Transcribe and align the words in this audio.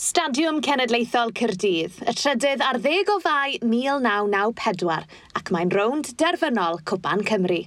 Stadiwm 0.00 0.62
Cenedlaethol 0.64 1.28
Cyrdydd, 1.36 1.98
y 2.08 2.12
trydydd 2.16 2.62
ar 2.64 2.78
ddeg 2.80 3.10
o 3.12 3.18
fai 3.20 3.58
1994 3.60 5.02
ac 5.36 5.50
mae'n 5.52 5.72
rownd 5.74 6.06
derfynol 6.22 6.78
Cwpan 6.88 7.20
Cymru. 7.28 7.58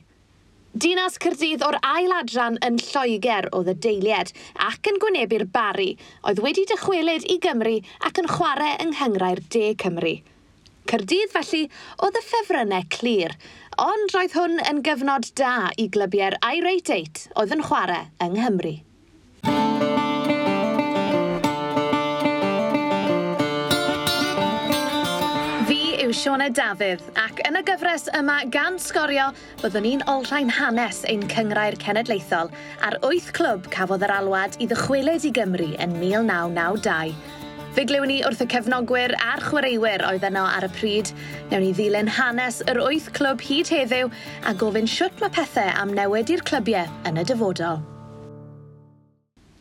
Dinas 0.73 1.19
Cyrdydd 1.21 1.61
o'r 1.67 1.75
ail 1.85 2.15
adran 2.17 2.57
yn 2.65 2.79
Lloegr 2.81 3.51
oedd 3.53 3.69
y 3.69 3.75
deilied 3.85 4.31
ac 4.67 4.89
yn 4.89 4.97
gwynebu'r 5.03 5.45
bari 5.53 5.91
oedd 6.31 6.41
wedi 6.41 6.63
dychwelyd 6.71 7.27
i 7.29 7.35
Gymru 7.43 7.75
ac 8.09 8.17
yn 8.23 8.29
chwarae 8.31 8.71
yng 8.79 8.95
Nghyngrair 8.95 9.43
De 9.53 9.67
Cymru. 9.83 10.15
Cyrdydd 10.89 11.35
felly 11.35 11.67
oedd 11.99 12.17
y 12.17 12.23
ffefrynnau 12.31 12.87
clir, 12.97 13.37
ond 13.77 14.17
roedd 14.17 14.33
hwn 14.39 14.57
yn 14.71 14.81
gyfnod 14.89 15.29
da 15.37 15.69
i 15.77 15.85
glybiau'r 15.93 16.39
Irate 16.49 16.97
8 16.97 17.23
oedd 17.35 17.55
yn 17.59 17.63
chwarae 17.69 18.07
yng 18.25 18.39
Nghymru. 18.39 18.73
Sione 26.13 26.51
Dafydd 26.53 27.01
ac 27.17 27.39
yn 27.47 27.57
y 27.57 27.61
gyfres 27.65 28.03
yma 28.13 28.35
gan 28.53 28.75
sgorio 28.81 29.31
byddwn 29.63 29.85
ni'n 29.87 30.03
olrhain 30.11 30.51
hanes 30.53 30.99
ein 31.09 31.23
cyngrair 31.31 31.73
cenedlaethol 31.81 32.51
a'r 32.85 32.97
wyth 33.01 33.31
clwb 33.33 33.65
cafodd 33.73 34.05
yr 34.05 34.13
alwad 34.13 34.57
i 34.61 34.67
ddychwelyd 34.69 35.25
i 35.25 35.31
Gymru 35.33 35.71
yn 35.81 35.95
1992. 35.97 37.15
Fe 37.73 37.85
glywn 37.89 38.11
ni 38.11 38.19
wrth 38.27 38.43
y 38.45 38.47
cefnogwyr 38.53 39.15
a'r 39.17 39.41
chwaraewyr 39.47 40.05
oedd 40.11 40.27
yno 40.29 40.43
ar 40.45 40.67
y 40.67 40.69
pryd. 40.75 41.09
Newn 41.49 41.65
ni 41.65 41.71
ddilyn 41.73 42.11
hanes 42.19 42.61
yr 42.69 42.83
wyth 42.83 43.09
clwb 43.17 43.41
hyd 43.47 43.73
heddiw 43.73 44.11
a 44.45 44.53
gofyn 44.61 44.89
siwt 44.89 45.17
mae 45.23 45.33
pethau 45.33 45.73
am 45.81 45.95
newid 45.97 46.29
i'r 46.35 46.45
clybiau 46.45 46.93
yn 47.09 47.17
y 47.17 47.25
dyfodol. 47.31 47.81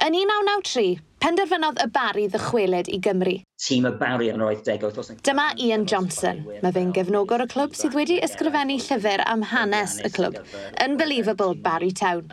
Yn 0.05 0.19
1993, 0.19 1.01
Penderfynodd 1.23 1.79
y 1.79 1.85
bari 1.95 2.25
ddychweled 2.27 2.89
i 2.91 2.97
Gymru. 2.99 3.37
Tîm 3.63 3.85
y 3.87 3.93
bari 4.01 4.33
yn 4.33 4.41
yr 4.43 4.57
80au. 4.59 5.13
Dyma 5.23 5.45
Ian 5.63 5.85
Johnson. 5.87 6.41
Mae 6.65 6.75
fe'n 6.75 6.91
gefnogwr 6.97 7.45
y 7.45 7.47
clwb 7.53 7.77
sydd 7.79 7.95
wedi 7.95 8.17
ysgrifennu 8.27 8.81
llyfr 8.83 9.23
am 9.31 9.45
hanes 9.53 10.01
y 10.03 10.11
clwb. 10.17 10.41
Unbelievable 10.83 11.55
Barry 11.69 11.93
Town. 12.03 12.27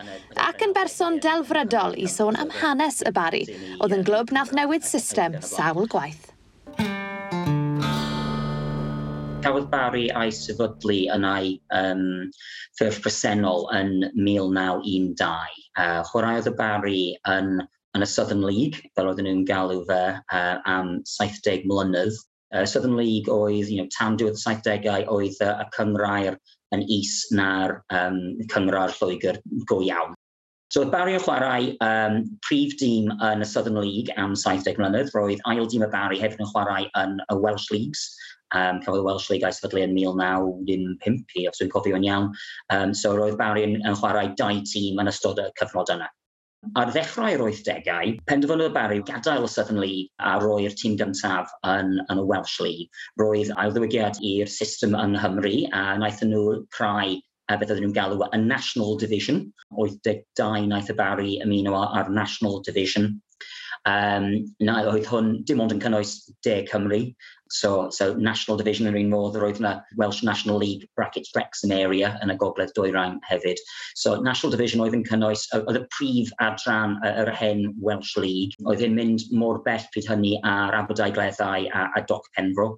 Ac 0.47 0.65
yn 0.65 0.73
berson 0.73 1.21
delfrydol 1.21 1.99
i 2.01 2.09
sôn 2.09 2.39
am 2.41 2.49
hanes 2.63 3.03
y 3.05 3.13
bari. 3.13 3.45
Oedd 3.77 3.93
yn 3.99 4.05
glwb 4.09 4.33
nath 4.33 4.57
newid 4.57 4.89
system 4.89 5.37
sawl 5.45 5.85
gwaith. 5.93 6.25
cafodd 9.39 9.69
Barry 9.71 10.09
a'i 10.19 10.33
sefydlu 10.35 11.03
yn 11.13 11.23
ei 11.29 11.53
um, 11.77 12.01
ffurf 12.75 12.97
presennol 13.05 13.69
yn 13.77 13.99
1912. 14.17 15.67
Uh, 15.77 16.01
chwaraeodd 16.09 16.49
y 16.49 16.53
Barry 16.57 17.03
yn 17.29 17.61
yn 17.97 18.05
y 18.05 18.09
Southern 18.09 18.45
League, 18.45 18.83
fel 18.95 19.09
oedden 19.09 19.27
nhw'n 19.27 19.45
galw 19.49 19.83
fe 19.89 20.03
uh, 20.19 20.55
am 20.69 20.99
70 21.09 21.65
mlynedd. 21.69 22.17
Uh, 22.53 22.65
Southern 22.65 22.97
League 22.97 23.29
oedd, 23.33 23.69
you 23.69 23.81
know, 23.81 23.89
tan 23.95 24.17
diwedd 24.17 24.39
70au 24.41 25.05
oedd 25.17 25.37
uh, 25.45 25.55
y 25.63 25.67
cyngrair 25.75 26.37
yn 26.75 26.85
is 26.85 27.27
na'r 27.33 27.79
um, 27.95 28.19
cyngrair 28.53 28.93
Lloegr 28.97 29.39
go 29.69 29.81
iawn. 29.85 30.15
So 30.69 30.83
oedd 30.83 30.91
Barry 30.93 31.15
o 31.17 31.21
chwarae 31.23 31.71
um, 31.81 32.19
prif 32.45 32.75
dîm 32.77 33.09
yn 33.09 33.41
y 33.41 33.47
Southern 33.49 33.79
League 33.81 34.13
am 34.21 34.35
70 34.37 34.77
mlynedd, 34.77 35.09
roedd 35.15 35.41
ail 35.49 35.65
dîm 35.69 35.85
y 35.87 35.89
Barry 35.93 36.19
hefyd 36.21 36.43
yn 36.45 36.51
chwarae 36.51 36.85
yn 37.01 37.17
y 37.25 37.37
Welsh 37.41 37.71
Leagues, 37.73 38.03
um, 38.53 38.77
cafodd 38.83 39.01
y 39.01 39.07
Welsh 39.07 39.31
League 39.33 39.47
a'i 39.47 39.55
sefydlu 39.57 39.81
yn 39.87 39.97
1905, 39.97 41.49
os 41.49 41.63
dwi'n 41.63 41.97
yn 41.97 42.07
iawn. 42.11 42.29
Um, 42.75 42.93
so 42.93 43.15
roedd 43.17 43.39
Barry 43.41 43.65
yn, 43.65 43.79
yn 43.81 43.97
chwarae 43.97 44.35
dau 44.37 44.61
tîm 44.69 45.01
yn 45.01 45.09
ystod 45.09 45.41
y 45.41 45.49
cyfnod 45.57 45.89
yna. 45.95 46.09
Ar 46.79 46.89
ddechrau'r 46.91 47.41
80au, 47.41 48.09
penderfynodd 48.27 48.73
Barry 48.75 48.99
gadael 49.07 49.45
y 49.47 49.49
Southern 49.51 49.79
League 49.79 50.09
a 50.19 50.33
roi'r 50.43 50.73
tîm 50.75 50.97
gyntaf 50.99 51.53
yn, 51.73 51.93
yn 52.11 52.19
y 52.19 52.25
Welsh 52.27 52.57
League. 52.65 52.99
Roedd 53.21 53.53
ailddiwygiad 53.63 54.19
i'r 54.31 54.51
system 54.51 54.97
yng 54.99 55.15
Nghymru 55.15 55.53
a 55.71 55.85
wnaethon 55.95 56.33
nhw 56.33 56.57
crau 56.75 57.15
a 57.15 57.57
beth 57.57 57.71
oedden 57.71 57.87
nhw'n 57.87 57.95
galw 57.95 58.25
y 58.27 58.41
National 58.43 58.99
Division. 58.99 59.41
82 59.79 60.67
wnaeth 60.67 60.91
y 60.91 60.97
Barry 60.99 61.39
ymuno 61.45 61.79
ar 61.79 62.11
National 62.11 62.59
Division. 62.67 63.13
Um, 63.87 64.29
na, 64.59 64.81
oedd 64.91 65.07
hwn 65.07 65.37
dim 65.47 65.63
ond 65.63 65.71
yn 65.71 65.79
cynnwys 65.79 66.17
De 66.43 66.59
Cymru 66.67 67.05
So, 67.51 67.89
so 67.89 68.13
National 68.13 68.57
Division 68.57 68.87
yr 68.91 68.97
un 68.99 69.09
modd, 69.09 69.37
roedd 69.41 69.57
yna 69.57 69.71
Welsh 69.97 70.21
National 70.23 70.59
League 70.61 70.85
bracket 70.99 71.25
Wrexham 71.33 71.71
area 71.73 72.11
yn 72.21 72.29
y 72.29 72.35
gogledd 72.37 72.75
dwyrain 72.77 73.17
hefyd. 73.25 73.57
So 73.97 74.19
National 74.21 74.53
Division 74.53 74.83
oedd 74.85 74.93
yn 74.93 75.05
cynnwys, 75.07 75.47
oedd 75.57 75.79
y 75.79 75.85
prif 75.95 76.29
adran 76.45 76.99
yr 77.09 77.31
hen 77.33 77.65
Welsh 77.81 78.13
League, 78.21 78.53
oedd 78.69 78.85
yn 78.85 78.93
mynd 78.99 79.25
mor 79.33 79.63
bell 79.65 79.87
pryd 79.95 80.11
hynny 80.11 80.35
a'r 80.45 80.77
Aberdai 80.77 81.09
Gleddau 81.15 81.65
a, 81.73 81.87
a 81.97 82.05
Doc 82.05 82.29
Penfro. 82.37 82.75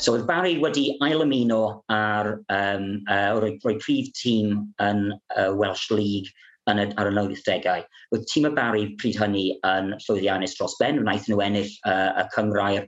So 0.00 0.16
oedd 0.16 0.24
Barry 0.26 0.56
wedi 0.58 0.88
ailymuno 1.04 1.60
ar, 1.92 2.32
um, 2.50 2.88
uh, 3.12 3.36
roi, 3.44 3.54
roi 3.62 3.76
prif 3.84 4.08
tîm 4.16 4.56
yn 4.82 5.06
uh, 5.12 5.52
Welsh 5.52 5.90
League 5.92 6.32
yn 6.70 6.80
y, 6.80 6.86
ar 7.00 7.10
y 7.10 7.14
90au. 7.14 7.84
Roedd 8.12 8.26
tîm 8.30 8.48
y 8.48 8.52
Barry 8.56 8.84
pryd 9.00 9.18
hynny 9.20 9.44
yn 9.68 9.92
llwyddiannus 10.06 10.56
dros 10.58 10.76
ben, 10.80 11.00
wnaeth 11.02 11.28
nhw 11.30 11.42
ennill 11.44 11.72
uh, 11.90 12.22
y 12.22 12.24
cyngrair 12.34 12.86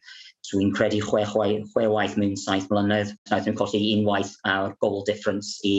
dwi'n 0.51 0.73
credu 0.77 1.01
chwe, 1.03 1.25
chwe, 1.27 1.49
chwe 1.73 1.89
waith 1.91 2.17
mewn 2.21 2.37
saith 2.41 2.69
mlynedd. 2.71 3.13
Wnaeth 3.29 3.49
nhw'n 3.49 3.59
colli 3.59 3.83
unwaith 3.97 4.35
a'r 4.49 4.77
goal 4.85 5.03
difference 5.09 5.57
i 5.67 5.77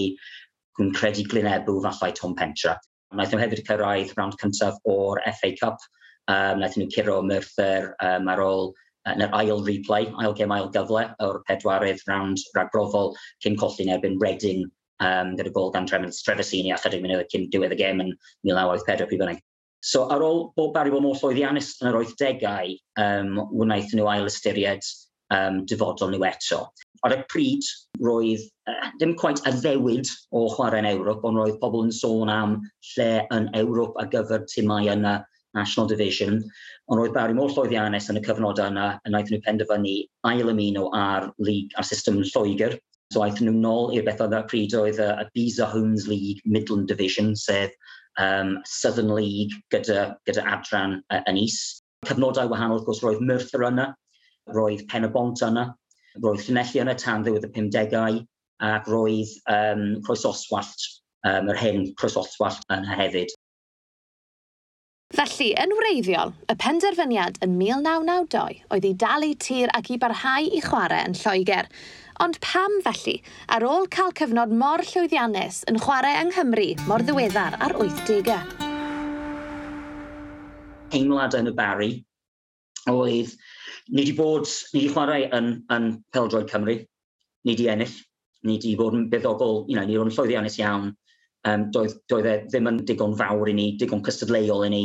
dwi'n 0.77 0.93
credu 0.97 1.25
Glynebw 1.31 1.79
falle 1.85 2.13
Tom 2.17 2.35
Pentra. 2.37 2.75
Wnaeth 3.15 3.33
nhw 3.33 3.43
hefyd 3.45 3.63
cyrraedd 3.69 4.11
round 4.17 4.35
cyntaf 4.41 4.81
o'r 4.91 5.23
FA 5.39 5.53
Cup. 5.61 5.79
Um, 6.27 6.59
wnaeth 6.59 6.75
nhw 6.77 6.91
curo 6.93 7.21
Merthyr 7.23 7.93
um, 8.03 8.27
ar 8.33 8.43
ôl 8.43 8.73
yn 9.07 9.23
yr 9.23 9.35
ail 9.39 9.61
replay, 9.63 10.09
ail 10.19 10.33
gem 10.35 10.51
ail 10.51 10.67
gyfle 10.73 11.05
o'r 11.23 11.37
pedwarydd 11.47 12.03
round 12.09 12.41
ragbrofol 12.57 13.13
cyn 13.45 13.55
colli'n 13.59 13.93
erbyn 13.95 14.19
Reading 14.19 14.65
um, 15.03 15.35
gyda 15.37 15.53
gol 15.53 15.71
gan 15.73 15.87
Tremens 15.89 16.23
Trefesini 16.25 16.73
a 16.73 16.79
chydig 16.81 17.03
munud 17.03 17.29
cyn 17.31 17.47
diwedd 17.53 17.75
y 17.75 17.79
gêm 17.81 18.03
yn 18.03 18.13
1904 18.47 19.09
pryd 19.09 19.23
bynnag. 19.23 19.43
So 19.85 20.07
ar 20.13 20.23
ôl 20.25 20.47
bob 20.57 20.73
bari 20.75 20.91
bod 20.91 21.05
moll 21.05 21.21
oeddiannus 21.29 21.75
yn 21.81 21.91
yr 21.91 21.99
80au, 22.01 22.73
um, 23.03 23.37
wnaeth 23.61 23.93
nhw 23.93 24.09
ail 24.11 24.29
ystyried 24.29 24.85
um, 25.33 25.61
dyfodol 25.69 26.11
nhw 26.11 26.25
eto. 26.27 26.63
Ar 27.05 27.13
y 27.13 27.19
pryd, 27.29 27.69
roedd 28.01 28.43
uh, 28.71 28.89
ddim 28.97 29.13
quite 29.21 29.43
a 29.45 29.53
ddewid 29.53 30.09
o 30.33 30.47
chwarae 30.55 30.81
yn 30.81 30.89
Ewrop, 30.89 31.25
ond 31.27 31.39
roedd 31.39 31.59
pobl 31.61 31.85
yn 31.85 31.93
sôn 31.93 32.33
am 32.33 32.57
lle 32.95 33.11
yn 33.35 33.49
Ewrop 33.59 33.99
ar 34.01 34.09
gyfer 34.13 34.47
timau 34.49 34.89
yn 34.91 35.05
y 35.05 35.15
National 35.57 35.87
Division, 35.89 36.41
ond 36.89 36.99
roedd 36.99 37.15
Barry 37.15 37.37
mor 37.37 37.53
llwyddiannus 37.53 38.09
yn 38.11 38.19
y 38.19 38.25
cyfnod 38.25 38.59
yna 38.65 38.89
yn 38.97 39.13
wnaeth 39.13 39.31
nhw 39.33 39.43
penderfynu 39.45 39.95
ail 40.31 40.53
ymuno 40.53 40.89
ar 40.97 41.29
lig, 41.37 41.71
ar 41.77 41.87
system 41.87 42.19
Lloegr, 42.25 42.77
So 43.13 43.23
aethon 43.23 43.47
nhw 43.47 43.59
nôl 43.63 43.93
i'r 43.95 44.03
beth 44.07 44.21
oedd 44.25 44.35
y 44.35 44.41
pryd 44.51 44.73
oedd 44.75 44.97
y, 44.99 45.07
y 45.23 45.25
Beeza 45.35 45.67
Homes 45.71 46.07
League 46.11 46.41
Midland 46.43 46.89
Division, 46.91 47.35
sef 47.39 47.71
um, 48.19 48.57
Southern 48.65 49.13
League 49.15 49.55
gyda, 49.71 50.17
gyda 50.27 50.43
adran 50.57 50.99
uh, 51.13 51.21
yn 51.31 51.39
is. 51.39 51.79
Cyfnodau 52.07 52.51
wahanol, 52.51 52.81
wrth 52.81 52.89
gwrs, 52.89 53.03
roedd 53.05 53.23
Merthyr 53.23 53.63
yna, 53.69 53.87
roedd 54.55 54.83
Pen 54.91 55.07
y 55.07 55.11
Bont 55.13 55.43
yna, 55.47 55.69
roedd 56.19 56.43
Llanelli 56.43 56.83
yna 56.83 56.97
tan 56.99 57.23
ddiwedd 57.23 57.47
y 57.47 57.53
50au, 57.55 58.21
ac 58.67 58.91
roedd 58.91 59.33
um, 59.55 59.87
Croesoswallt, 60.03 60.87
um, 61.29 61.51
yr 61.53 61.59
hen 61.63 61.91
Croesoswallt 61.99 62.67
yna 62.75 62.99
hefyd. 63.05 63.31
Felly, 65.15 65.53
yn 65.55 65.71
wreiddiol, 65.71 66.33
y 66.51 66.53
penderfyniad 66.59 67.37
yn 67.45 67.53
1992 67.55 68.57
oedd 68.75 68.87
i 68.89 68.91
dalu 68.99 69.29
tir 69.39 69.71
ac 69.77 69.87
i 69.95 69.99
barhau 70.01 70.49
i 70.51 70.59
chwarae 70.65 71.05
yn 71.07 71.15
Lloegr, 71.15 71.69
Ond 72.17 72.39
pam 72.41 72.73
felly, 72.81 73.19
ar 73.53 73.61
ôl 73.61 73.83
cael 73.93 74.09
cyfnod 74.17 74.53
mor 74.57 74.81
llwyddiannus 74.81 75.59
yn 75.69 75.75
chwarae 75.83 76.15
yng 76.23 76.31
Nghymru 76.31 76.65
mor 76.89 77.03
ddiweddar 77.05 77.57
ar 77.61 77.75
80au? 77.77 78.37
Teimlad 80.89 81.37
yn 81.37 81.51
y 81.51 81.53
Barry 81.59 81.89
oedd 82.89 83.35
ni 83.91 84.01
wedi 84.01 84.15
bod, 84.17 84.49
ni 84.73 84.81
wedi 84.81 84.93
chwarae 84.95 85.27
yn, 85.37 85.51
yn 85.75 85.89
Peldroed 86.15 86.49
Cymru, 86.49 86.79
ni 87.45 87.53
wedi 87.53 87.67
ennill, 87.69 87.93
ni 88.47 88.55
wedi 88.57 88.73
bod 88.79 88.97
yn 88.97 89.05
beddogol, 89.11 89.67
you 89.69 89.77
know, 89.77 89.85
ni 89.85 89.93
wedi 89.93 90.01
bod 90.01 90.09
yn 90.09 90.17
llwyddiannus 90.17 90.57
iawn, 90.63 90.89
um, 91.51 91.67
doedd, 91.75 91.99
doedd 92.09 92.31
e 92.31 92.35
ddim 92.47 92.71
yn 92.71 92.81
digon 92.89 93.13
fawr 93.19 93.51
i 93.51 93.53
ni, 93.59 93.67
digon 93.77 94.01
cystadleuol 94.07 94.65
i 94.65 94.71
ni, 94.73 94.83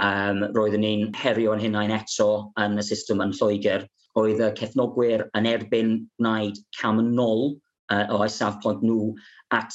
um, 0.00 0.46
roedden 0.56 0.86
ni'n 0.86 1.10
herio 1.20 1.52
yn 1.52 1.66
hynna'n 1.66 1.92
eto 2.00 2.30
yn 2.64 2.80
y 2.80 2.86
system 2.88 3.20
yn 3.26 3.36
Lloegr 3.36 3.84
oedd 4.20 4.42
y 4.42 4.50
cefnogwyr 4.58 5.26
yn 5.38 5.48
erbyn 5.50 5.96
gwneud 6.18 6.60
cam 6.78 7.00
yn 7.02 7.18
ôl 7.20 7.54
uh, 7.92 8.06
o 8.14 8.20
safbwynt 8.30 8.84
nhw 8.86 9.12
at, 9.54 9.74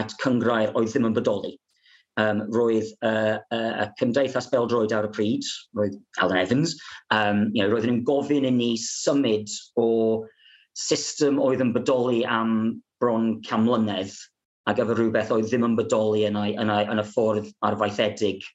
at 0.00 0.16
cyngrair 0.22 0.74
oedd 0.74 0.90
ddim 0.92 1.10
yn 1.10 1.16
bodoli. 1.16 1.54
Um, 2.20 2.44
roedd 2.54 2.92
y 3.02 3.10
uh, 3.10 3.38
uh, 3.56 3.86
Cymdeithas 3.98 4.46
Beldroed 4.52 4.92
ar 4.94 5.08
y 5.08 5.10
pryd, 5.16 5.48
roedd 5.74 5.96
Alan 6.22 6.38
Evans, 6.44 6.76
um, 7.10 7.48
you 7.56 7.64
know, 7.64 7.72
roedden 7.72 7.96
nhw'n 7.96 8.04
gofyn 8.06 8.46
i 8.46 8.52
ni 8.54 8.70
symud 8.78 9.50
o 9.82 9.88
system 10.78 11.40
oedd 11.42 11.62
yn 11.64 11.72
bodoli 11.74 12.22
am 12.26 12.54
bron 13.02 13.40
cam 13.46 13.66
mlynedd 13.66 14.14
ac 14.70 14.80
efo 14.80 14.94
rhywbeth 14.94 15.32
oedd 15.34 15.50
ddim 15.50 15.66
yn 15.66 15.76
bodoli 15.78 16.22
yn, 16.28 16.38
ai, 16.38 16.52
yn, 16.60 16.70
ai, 16.72 16.84
yn 16.90 17.02
y 17.02 17.06
ffordd 17.10 17.50
arfaethedig 17.66 18.46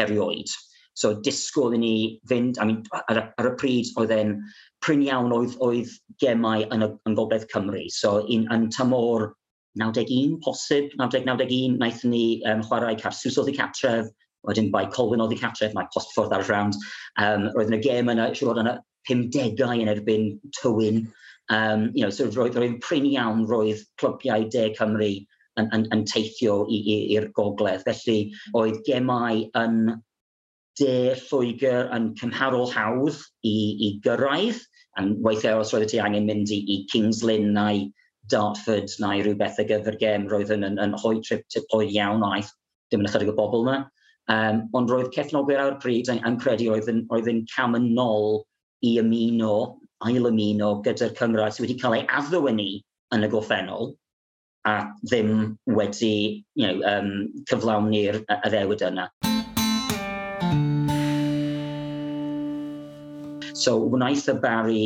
erioed. 0.00 0.52
So 0.96 1.12
disgwyl 1.20 1.74
i 1.76 1.80
ni 1.80 1.94
fynd, 2.30 2.60
I 2.60 2.68
mean, 2.68 2.82
ar, 3.12 3.20
ar 3.38 3.50
y 3.50 3.54
pryd 3.60 3.90
oedd 4.00 4.14
e'n 4.16 4.36
pryn 4.84 5.02
iawn 5.04 5.34
oedd, 5.36 5.56
oedd 5.64 5.92
gemau 6.22 6.64
yn, 6.72 6.86
y, 6.86 6.92
yn 7.08 7.16
Gogledd 7.18 7.48
Cymru. 7.52 7.82
So 7.92 8.18
in, 8.32 8.46
yn 8.54 8.70
tymor 8.72 9.30
91, 9.76 10.38
posib, 10.44 10.94
90-91, 10.96 11.76
naethon 11.82 12.14
ni 12.14 12.24
um, 12.48 12.64
chwarae 12.64 12.96
Carsws 13.00 13.36
oedd 13.42 13.52
i 13.52 13.56
catref, 13.58 14.08
wedyn 14.48 14.72
bai 14.72 14.86
Colwyn 14.94 15.20
oedd 15.24 15.36
i 15.36 15.40
catref, 15.40 15.74
mae 15.76 15.88
post 15.92 16.14
ffordd 16.14 16.32
ar 16.32 16.46
y 16.46 16.48
round. 16.48 16.80
Um, 17.20 17.50
roedd 17.52 17.72
yn 17.72 17.78
y 17.78 17.82
gem 17.84 18.12
yna, 18.12 18.30
siwr 18.38 18.62
yna 18.62 18.78
50au 19.10 19.84
yn 19.84 19.92
erbyn 19.92 20.28
tywyn. 20.62 21.04
Um, 21.52 21.90
you 21.94 22.02
know, 22.02 22.10
so 22.10 22.30
roedd, 22.32 22.56
roedd 22.58 22.80
pryn 22.82 23.06
iawn 23.12 23.44
roedd 23.50 23.84
clwbiau 24.00 24.48
De 24.54 24.70
Cymru 24.78 25.12
yn, 25.60 25.68
yn, 25.76 25.86
yn 25.94 26.04
teithio 26.08 26.62
i'r 26.72 27.28
gogledd. 27.36 27.84
Felly, 27.86 28.18
oedd 28.56 28.80
gemau 28.88 29.44
yn 29.60 29.80
de 30.80 31.14
Lloegr 31.26 31.90
yn 31.96 32.10
cymharol 32.20 32.68
hawdd 32.72 33.20
i, 33.46 33.56
i 33.86 33.88
gyrraedd, 34.04 34.60
yn 35.00 35.14
weithiau 35.24 35.60
os 35.62 35.72
roeddet 35.72 35.94
ti 35.94 36.00
angen 36.02 36.28
mynd 36.28 36.52
i, 36.52 36.60
i 36.72 36.76
Kings 36.92 37.22
Lynn 37.26 37.52
neu 37.56 37.86
Dartford 38.32 38.92
neu 39.02 39.22
rhywbeth 39.22 39.60
y 39.62 39.66
gyfer 39.68 39.98
gem 40.00 40.26
roedd 40.30 40.52
yn, 40.54 40.64
yn, 40.66 40.80
yn 40.82 40.96
hoi 41.02 41.18
trip 41.24 41.44
tip 41.52 41.76
oed 41.76 41.92
iawn 41.94 42.24
aeth 42.26 42.52
dim 42.90 43.04
yn 43.04 43.10
ychydig 43.10 43.32
o 43.32 43.36
bobl 43.36 43.66
yna. 43.66 43.84
Um, 44.32 44.64
ond 44.74 44.90
roedd 44.90 45.12
cefnogwyr 45.14 45.62
ar 45.62 45.76
y 45.76 45.80
pryd 45.82 46.10
yn, 46.10 46.22
yn 46.26 46.38
credu 46.42 46.72
roedd 46.72 46.90
yn, 46.90 47.04
roedd 47.12 47.30
yn 47.30 47.44
cam 47.52 47.78
yn 47.78 47.92
nôl 47.94 48.42
i 48.86 48.96
ymuno, 49.02 49.54
ail 50.06 50.28
ymuno 50.32 50.72
gyda'r 50.86 51.14
cyngor 51.18 51.46
sydd 51.52 51.66
wedi 51.66 51.78
cael 51.82 52.00
ei 52.00 52.08
addwynu 52.18 52.68
yn 53.14 53.28
y 53.28 53.30
goffennol 53.32 53.94
a 54.66 54.76
ddim 55.06 55.56
wedi 55.78 56.44
you 56.58 56.66
know, 56.66 56.82
um, 56.90 57.12
cyflawni'r 57.46 58.24
addewid 58.42 58.82
yna. 58.90 59.10
So 63.56 63.78
wnaeth 63.88 64.26
y 64.28 64.34
Barry 64.40 64.80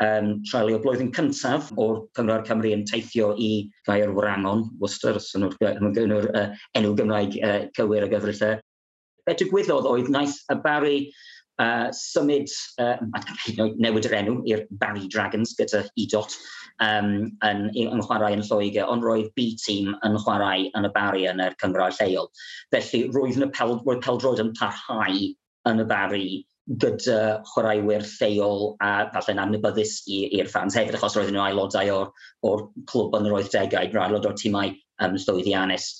um, 0.00 0.38
treulio 0.48 0.78
blwyddyn 0.80 1.10
cyntaf 1.12 1.66
o'r 1.80 1.98
Cyngor 2.16 2.46
Cymru 2.48 2.70
yn 2.72 2.86
teithio 2.88 3.34
i 3.36 3.68
gair 3.84 4.14
wrangon, 4.16 4.64
Worcester, 4.80 5.18
os 5.20 5.28
yw'n 5.36 5.92
gynnwyr 5.92 6.30
uh, 6.32 6.46
enw 6.80 6.94
Gymraeg 6.96 7.36
uh, 7.44 7.58
cywir 7.76 8.06
y 8.06 8.08
gyfrithau. 8.14 8.56
E. 8.56 9.28
Be 9.28 9.34
digwyddodd 9.40 9.88
oedd 9.90 10.08
wnaeth 10.08 10.38
y 10.52 10.56
Barry 10.64 10.96
uh, 11.60 11.90
symud, 11.98 12.48
uh, 12.80 12.96
newid 13.84 14.08
yr 14.08 14.16
enw 14.22 14.38
i'r 14.48 14.64
Barry 14.80 15.04
Dragons 15.12 15.52
gyda 15.60 15.84
E-Dot 16.00 16.38
um, 16.80 17.12
yn, 17.44 17.62
yn 17.84 18.02
chwarae 18.08 18.38
yn 18.38 18.46
Lloegr, 18.48 18.88
ond 18.88 19.04
roedd 19.04 19.28
B-Team 19.36 19.92
yn 20.00 20.18
chwarae 20.24 20.70
yn 20.72 20.88
y 20.88 20.94
Barry 20.96 21.28
yn 21.28 21.44
yr 21.44 21.60
Cymraeg 21.60 22.00
lleol. 22.00 22.32
Felly 22.72 23.04
roedd 23.12 23.44
y 23.44 23.52
pel, 23.52 23.78
roedd 23.84 24.02
peldroed 24.08 24.40
yn 24.48 24.56
parhau 24.56 25.22
yn 25.68 25.84
y 25.84 25.88
Barry 25.92 26.26
gyda 26.68 27.18
chwaraewyr 27.50 28.06
lleol 28.08 28.72
a 28.82 28.92
falle'n 29.12 29.42
annibyddus 29.42 29.98
i'r 30.08 30.48
ffans 30.48 30.78
hefyd, 30.78 30.96
achos 30.96 31.18
roedden 31.18 31.36
nhw 31.36 31.44
aelodau 31.44 31.92
o'r, 31.98 32.08
or 32.48 32.66
clwb 32.90 33.18
yn 33.20 33.28
yr 33.28 33.36
80au, 33.42 34.00
aelod 34.06 34.30
o'r 34.30 34.40
tîmau 34.40 34.72
um, 35.04 35.20
llwyddiannus. 35.20 35.92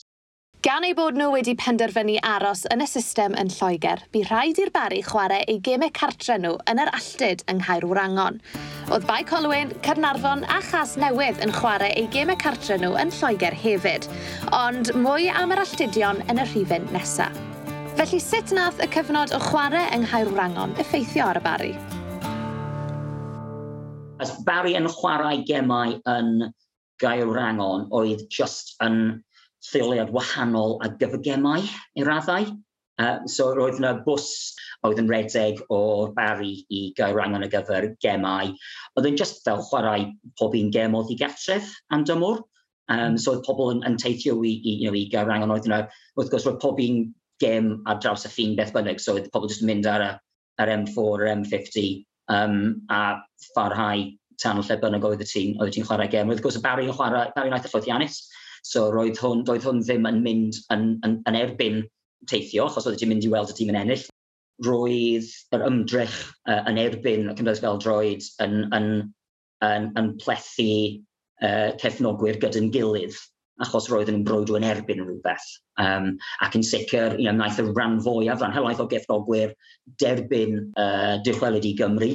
Gan 0.64 0.86
ei 0.88 0.94
bod 0.96 1.18
nhw 1.20 1.26
wedi 1.34 1.52
penderfynu 1.60 2.14
aros 2.24 2.62
yn 2.72 2.80
y 2.80 2.86
system 2.88 3.34
yn 3.36 3.50
Lloegr, 3.52 4.00
bu 4.16 4.22
rhaid 4.24 4.62
i'r 4.62 4.72
bari 4.72 5.02
chwarae 5.04 5.42
ei 5.44 5.58
gemau 5.66 5.92
cartre 5.98 6.38
nhw 6.40 6.54
yn 6.72 6.80
yr 6.80 6.92
alltyd 6.96 7.44
yng 7.52 7.60
Nghaer 7.60 7.84
Wrangon. 7.90 8.40
Oedd 8.88 9.04
Bai 9.04 9.20
Colwyn, 9.28 9.76
Cernarfon 9.84 10.48
a 10.48 10.62
Chas 10.64 10.96
Newydd 10.96 11.44
yn 11.44 11.52
chwarae 11.52 11.92
ei 11.92 12.08
gemau 12.16 12.40
cartre 12.40 12.80
nhw 12.80 12.96
yn 12.96 13.12
Lloegr 13.20 13.60
hefyd, 13.66 14.08
ond 14.56 14.94
mwy 14.96 15.28
am 15.28 15.52
yr 15.52 15.66
alltudion 15.66 16.24
yn 16.32 16.40
y 16.40 16.48
rhifyn 16.48 16.88
nesaf. 16.96 17.53
Felly 17.94 18.18
sut 18.18 18.50
nath 18.50 18.80
y 18.82 18.88
cyfnod 18.90 19.30
o 19.36 19.38
chwarae 19.38 19.84
yng 19.94 20.02
Nghaerwrangon 20.02 20.72
effeithio 20.82 21.28
ar 21.30 21.38
y 21.38 21.42
bari? 21.44 21.68
As 24.18 24.32
Barry 24.48 24.74
yn 24.74 24.88
chwarae 24.90 25.44
gemau 25.46 25.94
yn 26.10 26.48
Gaerwrangon 26.98 27.86
oedd 27.94 28.26
just 28.34 28.74
yn 28.82 28.98
lleoliad 29.68 30.10
wahanol 30.10 30.80
a 30.82 30.90
gyfygemau 30.98 31.62
i 31.94 32.10
raddau. 32.10 32.50
Uh, 32.98 33.22
so 33.30 33.52
roedd 33.54 33.78
yna 33.78 33.94
bws 34.02 34.28
oedd 34.82 34.98
yn 34.98 35.14
redeg 35.14 35.62
o 35.70 36.10
Barry 36.18 36.56
i 36.74 36.88
Gaerwrangon 36.98 37.46
y 37.46 37.54
gyfer 37.54 37.92
gemau. 38.02 38.56
Oedd 38.98 39.12
yn 39.12 39.22
just 39.22 39.44
fel 39.46 39.62
chwarae 39.70 40.10
pob 40.40 40.58
un 40.58 40.74
gem 40.74 40.98
oedd 40.98 41.14
i 41.14 41.22
gatref 41.22 41.70
am 41.94 42.02
dymwr. 42.10 42.42
Um, 42.90 43.14
so 43.14 43.36
oedd 43.36 43.46
pobl 43.46 43.76
yn, 43.76 43.86
yn 43.86 44.02
teithio 44.02 44.40
i, 44.42 44.58
i, 44.58 44.80
you 44.82 44.90
know, 44.90 44.98
i 44.98 45.06
Gaerwrangon 45.14 45.54
oedd 45.54 45.70
yna. 45.70 45.84
Wrth 46.18 46.34
gwrs 46.34 46.50
roedd 46.50 46.64
pob 46.64 46.82
un 46.82 47.04
gem 47.42 47.70
ar 47.90 48.00
draws 48.02 48.26
y 48.28 48.30
ffin 48.32 48.56
beth 48.58 48.72
bynnag. 48.74 49.00
So 49.02 49.16
oedd 49.16 49.30
pobl 49.34 49.50
jyst 49.50 49.64
yn 49.64 49.70
mynd 49.72 49.88
ar, 49.90 50.04
y, 50.04 50.10
ar 50.62 50.72
M4, 50.76 51.26
M50 51.34 52.04
um, 52.34 52.60
a 52.92 53.02
pharhau 53.54 54.06
tan 54.42 54.60
o 54.60 54.64
lle 54.66 54.78
bynnag 54.82 55.06
oedd 55.06 55.22
y 55.22 55.28
tîm, 55.28 55.54
oedd 55.58 55.70
y 55.72 55.76
tîm 55.76 55.86
chwarae 55.88 56.10
gem. 56.12 56.30
Roedd 56.30 56.42
gwrs, 56.44 56.58
y 56.58 56.64
Barry 56.64 56.88
yn 56.88 56.96
chwarae, 56.96 57.30
Barry 57.36 57.52
United 57.52 57.70
ffordd 57.72 57.88
Ianis, 57.90 58.20
so 58.66 58.88
roedd 58.92 59.20
hwn, 59.22 59.44
roedd 59.48 59.66
hwn 59.66 59.82
ddim 59.84 60.08
yn 60.10 60.20
mynd 60.24 60.60
yn, 60.74 60.88
yn, 61.06 61.18
yn 61.30 61.38
erbyn 61.38 61.82
teithio, 62.30 62.68
achos 62.68 62.88
oedd 62.88 62.98
ti'n 63.00 63.12
mynd 63.12 63.26
i 63.26 63.32
weld 63.32 63.52
y 63.52 63.58
tîm 63.58 63.72
yn 63.74 63.80
ennill. 63.82 64.06
Roedd 64.64 65.30
yr 65.54 65.66
ymdrech 65.66 66.16
uh, 66.48 66.62
yn 66.70 66.80
erbyn 66.80 67.28
y 67.30 67.36
Cymdeithas 67.36 67.62
fel 67.62 67.78
Beldroed 67.78 68.26
yn, 68.44 68.60
yn, 68.76 68.90
yn, 69.66 69.88
yn 69.98 70.10
plethu 70.22 70.70
uh, 71.42 71.70
cefnogwyr 71.82 72.38
gyda'n 72.42 72.70
gilydd 72.74 73.18
achos 73.62 73.88
roedden 73.90 74.16
nhw'n 74.18 74.26
brwydw 74.26 74.56
yn 74.58 74.66
erbyn 74.66 75.02
rhywbeth. 75.04 75.46
Um, 75.82 76.14
ac 76.42 76.56
yn 76.58 76.66
sicr, 76.66 77.18
you 77.20 77.28
know, 77.28 77.36
naeth 77.38 77.60
y 77.62 77.66
rhan 77.68 78.00
fwyaf, 78.02 78.42
rhan 78.42 78.54
helaeth 78.56 78.82
o 78.82 78.88
gefnogwyr, 78.90 79.54
derbyn 80.02 80.58
uh, 80.80 81.20
Dychweledi 81.26 81.74
Gymru 81.78 82.10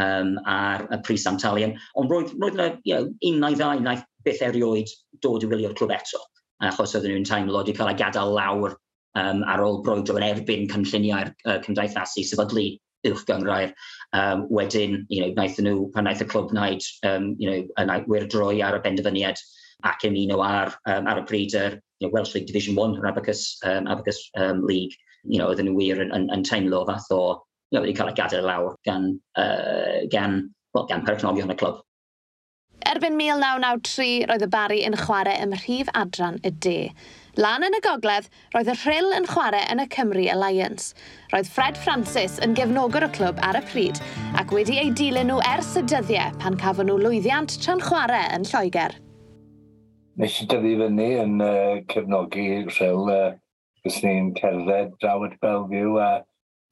um, 0.00 0.38
ar 0.48 0.86
y 0.94 1.00
pris 1.04 1.26
am 1.28 1.38
talion. 1.40 1.76
Ond 2.00 2.12
roedd, 2.12 2.32
roedd 2.40 2.56
yna 2.56 2.70
you 2.88 2.96
know, 2.96 3.12
un 3.30 3.40
neu 3.44 3.58
ddau 3.58 3.84
naeth 3.84 4.06
beth 4.24 4.42
erioed 4.48 4.92
dod 5.24 5.44
i 5.44 5.50
wylio'r 5.50 5.76
clwb 5.78 5.94
eto, 5.98 6.22
achos 6.64 6.96
oedden 6.96 7.16
nhw'n 7.16 7.28
teimlo 7.28 7.60
wedi 7.60 7.76
cael 7.76 7.92
ei 7.92 8.00
gadael 8.00 8.34
lawr 8.38 8.76
um, 9.18 9.44
ar 9.44 9.64
ôl 9.64 9.82
brwydro 9.84 10.18
yn 10.20 10.28
erbyn 10.30 10.68
cynlluniau'r 10.72 11.32
uh, 11.44 11.58
cymdeithasu 11.66 12.24
sefydlu 12.24 12.70
uwch 13.08 13.24
gyngrair. 13.28 13.74
Um, 14.16 14.46
wedyn, 14.50 15.02
you 15.12 15.20
know, 15.22 15.30
naeth 15.36 15.60
nhw, 15.62 15.86
pan 15.94 16.08
naeth 16.08 16.24
y 16.24 16.28
clwb 16.32 16.52
wneud, 16.54 16.84
um, 17.06 17.34
you 17.38 17.50
know, 17.50 18.00
wyrdroi 18.08 18.62
ar 18.64 18.78
y 18.78 18.82
benderfyniad 18.86 19.42
ac 19.86 20.06
ymuno 20.08 20.40
ar, 20.42 20.74
um, 20.90 21.06
ar 21.06 21.22
y 21.22 21.26
pryd 21.26 21.54
yr 21.58 21.78
you 22.00 22.06
know, 22.06 22.12
Welsh 22.12 22.34
League 22.34 22.46
Division 22.46 22.76
1, 22.76 22.96
yr 22.98 23.10
Abacus, 23.10 23.58
um, 23.64 23.86
Abacus 23.86 24.30
um, 24.36 24.64
League. 24.66 24.94
You 25.24 25.38
know, 25.38 25.50
oedden 25.50 25.66
nhw 25.66 25.76
wir 25.76 26.00
yn, 26.02 26.12
yn, 26.14 26.28
yn 26.32 26.44
teimlo 26.46 26.84
fath 26.86 27.10
o, 27.12 27.42
you 27.70 27.76
know, 27.76 27.82
wedi 27.84 27.96
cael 27.98 28.12
ei 28.12 28.16
gadael 28.16 28.46
lawr 28.46 28.76
gan, 28.86 29.10
uh, 29.36 30.06
gan, 30.12 30.40
well, 30.74 30.86
gan 30.88 31.04
perchnogion 31.06 31.52
y 31.52 31.58
clwb. 31.58 31.82
Erbyn 32.86 33.18
1993, 33.18 34.28
roedd 34.30 34.44
y 34.46 34.48
bari 34.52 34.78
yn 34.86 34.94
chwarae 34.96 35.40
ym 35.42 35.50
mhrif 35.52 35.90
adran 35.98 36.38
y 36.46 36.52
de. 36.64 36.76
Lan 37.38 37.66
yn 37.66 37.74
y 37.76 37.80
gogledd, 37.84 38.30
roedd 38.54 38.70
y 38.70 38.76
rhyl 38.78 39.10
yn 39.18 39.26
chwarae 39.28 39.66
yn 39.74 39.82
y 39.82 39.88
Cymru 39.94 40.28
Alliance. 40.30 40.94
Roedd 41.34 41.50
Fred 41.50 41.78
Francis 41.82 42.38
yn 42.46 42.54
gefnogwr 42.58 43.08
y 43.08 43.10
clwb 43.18 43.42
ar 43.46 43.58
y 43.58 43.64
pryd 43.72 44.00
ac 44.38 44.54
wedi 44.54 44.78
ei 44.78 44.94
dilyn 45.02 45.28
nhw 45.32 45.42
ers 45.50 45.74
y 45.78 45.84
dyddiau 45.90 46.38
pan 46.38 46.56
cafon 46.62 46.88
nhw 46.88 47.02
lwyddiant 47.02 47.58
tra'n 47.58 47.82
chwarae 47.84 48.24
yn 48.38 48.46
Lloegr. 48.48 48.96
Nes 50.18 50.34
i 50.42 50.48
dyddi 50.50 50.72
fyny 50.80 51.04
yn 51.22 51.34
uh, 51.46 51.76
cefnogi 51.92 52.46
rhyl, 52.66 53.10
uh, 53.12 53.34
gos 53.84 53.98
ni'n 54.02 54.32
cerdded 54.34 54.96
draw 54.98 55.22
at 55.28 55.36
Bellevue 55.44 55.92
a 56.02 56.08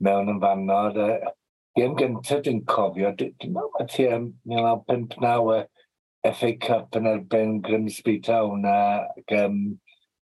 mewn 0.03 0.33
yn 0.33 0.41
fannod. 0.43 0.99
Uh, 0.99 1.31
Gym 1.79 1.95
gyntaf 2.01 2.41
dwi'n 2.43 2.65
cofio, 2.73 3.13
dwi'n 3.21 3.53
meddwl 3.55 3.71
mae 3.77 3.87
ti 3.93 4.09
yn 4.11 4.27
1959 4.51 6.33
FA 6.33 6.51
Cup 6.67 6.99
yn 6.99 7.07
erbyn 7.13 7.55
Grimsby 7.69 8.17
Town 8.27 8.67
ac 8.73 9.37
um, 9.39 9.61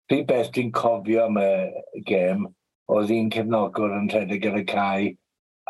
rhi 0.08 0.22
beth 0.32 0.48
dwi'n 0.56 0.72
cofio 0.80 1.26
am 1.26 1.40
y 1.42 2.02
gêm 2.08 2.48
oedd 2.96 3.12
un 3.18 3.28
cefnogwr 3.36 3.98
yn 3.98 4.08
rhedeg 4.14 4.48
ar 4.48 4.60
y 4.62 4.64
cae 4.72 5.12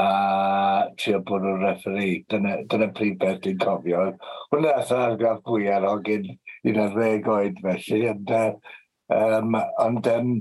a 0.00 0.88
trio 0.96 1.20
bod 1.26 1.44
yn 1.46 1.61
referi. 1.62 2.25
Dyna, 2.30 2.56
dyna 2.70 2.88
prif 2.96 3.18
beth 3.20 3.42
dwi'n 3.44 3.61
cofio. 3.61 4.06
Hwna 4.52 4.76
ath 4.78 4.94
argraff 4.96 5.42
fwy 5.49 5.68
ar 5.72 5.87
ogyn 5.90 6.30
un 6.68 6.80
ar 6.84 6.94
ddeg 6.96 7.28
oed 7.28 7.61
felly. 7.64 8.06
And, 8.12 8.30
uh, 8.30 8.52
um, 9.12 9.58
ond 9.82 10.08
um, 10.12 10.32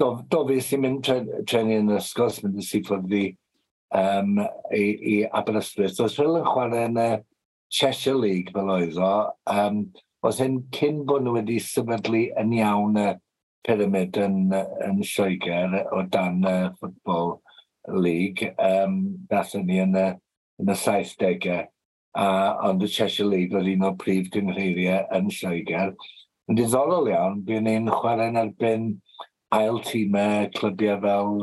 do, 0.00 0.10
do 0.28 0.44
fi 0.48 0.60
sy'n 0.64 0.84
mynd 0.84 1.02
tre, 1.06 1.22
treni 1.48 1.80
yn 1.80 1.94
ysgol, 1.96 2.32
sy'n 2.34 2.48
mynd 2.48 2.60
i 2.60 2.66
si 2.66 2.82
ffwrdd 2.84 3.16
i, 3.16 3.24
um, 3.96 4.38
i, 4.76 4.84
i 5.14 5.16
Aberystwyth. 5.40 6.00
Os 6.04 6.18
fel 6.18 6.40
yn 6.40 6.46
chwarae 6.48 6.86
yn 6.90 7.00
y 7.00 7.10
Cheshire 7.70 8.18
League 8.18 8.52
fel 8.54 8.72
oedd 8.74 9.00
o, 9.00 9.16
um, 9.54 9.84
os 10.26 10.40
hyn 10.42 10.60
cyn 10.76 11.04
bod 11.08 11.24
nhw 11.24 11.38
wedi 11.38 11.60
sefydlu 11.64 12.26
yn 12.40 12.56
iawn 12.58 12.98
y 13.00 13.10
pyramid 13.66 14.16
yn, 14.20 14.50
yn 14.52 15.00
Lloegr 15.04 15.76
o 15.92 16.02
dan 16.12 16.40
y 16.48 16.56
ffwtbol, 16.80 17.38
League, 17.88 18.54
um, 18.58 18.96
nathon 19.30 19.66
ni 19.66 19.80
yn 19.82 19.96
y, 19.96 20.06
yn 20.60 20.72
y 20.72 20.76
70au, 20.76 21.60
a, 22.14 22.26
ond 22.68 22.82
y 22.84 22.90
Cheshire 22.90 23.28
League 23.30 23.56
oedd 23.56 23.70
un 23.72 23.86
o'r 23.88 23.96
prif 24.00 24.30
gynghreiriau 24.34 25.06
yn 25.16 25.30
Lloegr. 25.34 25.94
Yn 26.50 26.58
diddorol 26.58 27.10
iawn, 27.12 27.40
bydd 27.46 27.66
ni'n 27.66 27.90
chwarae'n 27.94 28.38
erbyn 28.40 28.88
ail 29.54 29.80
tîmau 29.86 30.48
clybiau 30.56 31.00
fel 31.04 31.34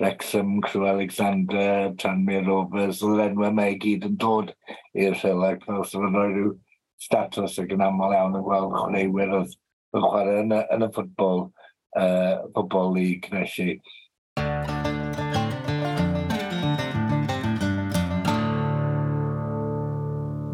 Wrexham, 0.00 0.60
Crew 0.62 0.86
Alexander, 0.88 1.92
Tranmere 1.98 2.46
Rovers, 2.46 3.02
oedd 3.06 3.22
enwau 3.28 3.52
mae 3.54 3.76
i 3.76 3.80
gyd 3.80 4.06
yn 4.08 4.16
dod 4.20 4.52
i'r 4.98 5.16
rhelag 5.20 5.62
fel 5.66 5.84
sef 5.86 6.02
yn 6.02 6.16
rhoi 6.16 6.28
rhyw 6.32 6.52
status 7.02 7.58
ac 7.62 7.74
yn 7.76 7.84
aml 7.86 8.14
iawn 8.16 8.38
yn 8.38 8.46
gweld 8.46 8.74
chwaraewyr 8.76 9.36
oedd 9.38 9.54
yn 9.96 10.06
chwarae 10.06 10.40
yn 10.42 10.56
y, 10.56 10.60
yn 10.74 10.86
y 10.86 10.88
ffwtbol, 10.96 11.44
uh, 12.00 12.34
ffwtbol 12.48 12.94
league 12.96 13.30
felly. 13.32 13.76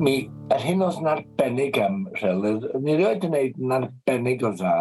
mi, 0.02 0.14
yr 0.54 0.62
hyn 0.62 0.82
oedd 0.84 0.98
yn 1.00 1.10
arbennig 1.10 1.78
am 1.82 2.02
rhyl, 2.20 2.44
ni 2.84 2.94
rioed 2.98 3.24
yn 3.26 3.32
gwneud 3.32 3.56
yn 3.64 3.74
arbennig 3.76 4.44
o 4.46 4.52
dda 4.54 4.74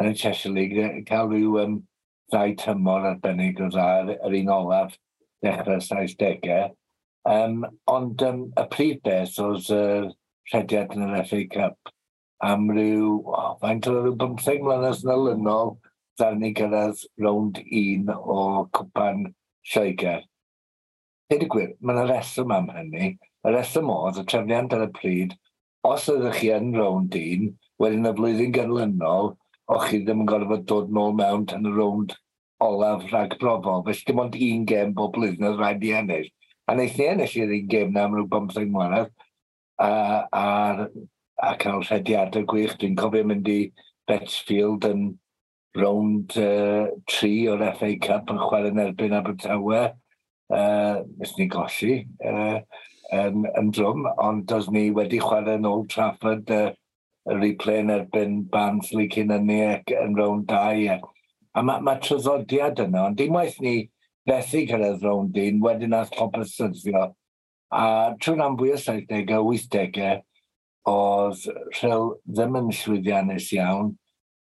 yn 0.00 0.10
y 0.10 0.14
Cheshire 0.20 0.52
League, 0.52 0.88
cael 1.08 1.30
rhyw 1.30 1.58
um, 1.62 1.78
ddau 2.32 2.52
tymor 2.60 3.08
arbennig 3.08 3.62
o 3.64 3.70
dda, 3.72 4.16
yr 4.16 4.36
un 4.40 4.52
olaf 4.52 4.98
dechrau 5.44 5.80
70au. 5.80 6.74
Um, 7.30 7.64
ond 7.88 8.24
um, 8.28 8.44
y 8.60 8.66
prif 8.74 9.00
beth 9.06 9.40
oedd 9.40 9.70
yr 9.72 10.08
uh, 10.10 10.14
rhediad 10.52 10.92
yn 10.96 11.06
yr 11.08 11.24
FA 11.30 11.42
Cup 11.54 11.94
am 12.44 12.68
ryw, 12.76 13.18
oh, 13.32 13.52
faint 13.62 13.88
o 13.88 13.96
ryw 13.96 14.16
15 14.20 14.64
mlynedd 14.66 15.04
yn 15.06 15.14
olynol, 15.14 15.76
dda'r 16.20 16.36
ni 16.40 16.52
gyrraedd 16.58 17.06
rownd 17.24 17.62
un 17.64 18.10
o 18.18 18.40
cwpan 18.76 19.30
Lloegr. 19.72 20.26
Hyd 21.32 21.46
y 21.46 21.48
gwir, 21.54 21.78
mae 21.80 21.96
yna 21.96 22.10
reswm 22.10 22.52
am 22.52 22.68
hynny 22.74 23.14
y 23.44 23.52
rheswm 23.52 23.90
oedd 23.92 24.20
y 24.22 24.26
trefniant 24.30 24.74
ar 24.74 24.86
y 24.86 24.90
pryd, 24.98 25.34
os 25.84 26.08
ydych 26.12 26.40
chi 26.40 26.52
yn 26.56 26.72
rownd 26.76 27.16
un, 27.20 27.48
wedyn 27.82 28.08
y 28.08 28.12
flwyddyn 28.16 28.54
gynlynol, 28.56 29.34
o'ch 29.72 29.88
chi 29.90 30.00
ddim 30.04 30.22
yn 30.24 30.30
gorfod 30.30 30.64
dod 30.70 30.92
nôl 30.92 31.16
mewn 31.16 31.44
yn 31.56 31.68
y 31.68 31.72
rownd 31.74 32.14
olaf 32.64 33.04
rhag 33.10 33.36
brofol. 33.40 33.84
Felly 33.86 34.06
dim 34.08 34.22
ond 34.22 34.38
un 34.46 34.64
gem 34.68 34.94
bob 34.96 35.12
blwyddyn 35.16 35.48
oedd 35.48 35.60
rhaid 35.60 35.84
i 35.84 35.92
ennill. 35.98 36.30
A 36.64 36.76
wnaeth 36.76 36.96
ni 36.98 37.08
ennill 37.10 37.36
i'r 37.42 37.54
un 37.58 37.68
gem 37.72 37.92
na 37.92 38.06
am 38.06 38.16
rhyw 38.16 38.28
15 38.32 38.70
mlynedd 38.72 39.10
a, 39.84 39.90
a, 40.44 40.86
a 41.48 41.52
cael 41.60 41.84
rhediadau 41.84 42.46
gwych. 42.48 42.78
Dwi'n 42.80 42.96
cofio 43.00 43.26
mynd 43.28 43.50
i 43.52 43.58
Betsfield 44.08 44.88
yn 44.88 45.04
rownd 45.76 46.36
uh, 46.38 46.88
tri 47.10 47.34
o'r 47.50 47.66
FA 47.76 47.92
Cup 48.00 48.32
yn 48.32 48.40
chwarae 48.40 48.72
yn 48.72 48.82
erbyn 48.86 49.16
Abertawe. 49.18 49.84
Uh, 50.52 51.02
nes 51.18 51.36
ni 51.38 51.48
golli. 51.52 52.02
Uh, 52.24 52.60
yn, 53.12 53.44
yn 53.58 53.70
drwm, 53.74 54.06
ond 54.22 54.46
does 54.48 54.70
ni 54.72 54.88
wedi 54.94 55.20
chwarae 55.22 55.58
yn 55.58 55.68
Old 55.68 55.90
Trafford 55.92 56.50
y 56.52 56.60
uh, 56.70 56.72
replay 57.40 57.82
yn 57.82 57.92
erbyn 57.92 58.38
Bansley 58.52 59.08
cyn 59.12 59.32
yni 59.34 59.60
ac 59.66 59.92
yn 59.96 60.16
rown 60.18 60.44
2. 60.50 60.98
A 61.54 61.62
mae 61.62 61.84
ma 61.84 61.96
tryddodiad 62.02 62.80
yna, 62.84 63.08
ond 63.08 63.18
dim 63.20 63.36
waith 63.36 63.60
ni 63.64 63.74
fethu 64.28 64.64
cyrraedd 64.68 65.04
rown 65.04 65.30
1, 65.32 65.60
wedyn 65.64 65.94
nath 65.94 66.12
popeth 66.16 66.52
syrthio. 66.52 67.10
A 67.74 67.84
trwy'n 68.20 68.44
am 68.44 68.58
fwy 68.60 68.74
o 68.74 68.80
70au 68.80 69.50
a 69.52 69.58
80au, 69.58 70.16
oedd 70.94 71.46
rhyl 71.78 72.10
ddim 72.28 72.58
yn 72.60 72.72
llwyddiannus 72.76 73.48
iawn, 73.56 73.94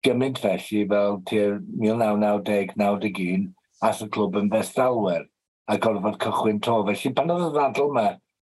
gymaint 0.06 0.38
felly 0.42 0.84
fel 0.92 1.18
tir 1.26 1.58
1990-91, 1.82 3.50
ath 3.82 4.04
y 4.04 4.08
clwb 4.14 4.38
yn 4.42 4.52
Festalwer 4.52 5.26
a 5.68 5.76
gorfod 5.82 6.18
cychwyn 6.22 6.62
to. 6.62 6.78
Felly 6.86 7.12
pan 7.14 7.34
oedd 7.34 7.48
y 7.48 7.52
ddadl 7.56 7.90
yma 7.90 8.06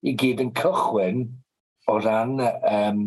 i 0.03 0.15
gyd 0.19 0.43
yn 0.45 0.53
cychwyn 0.59 1.23
o 1.91 1.99
ran 2.03 2.39
um, 2.43 3.05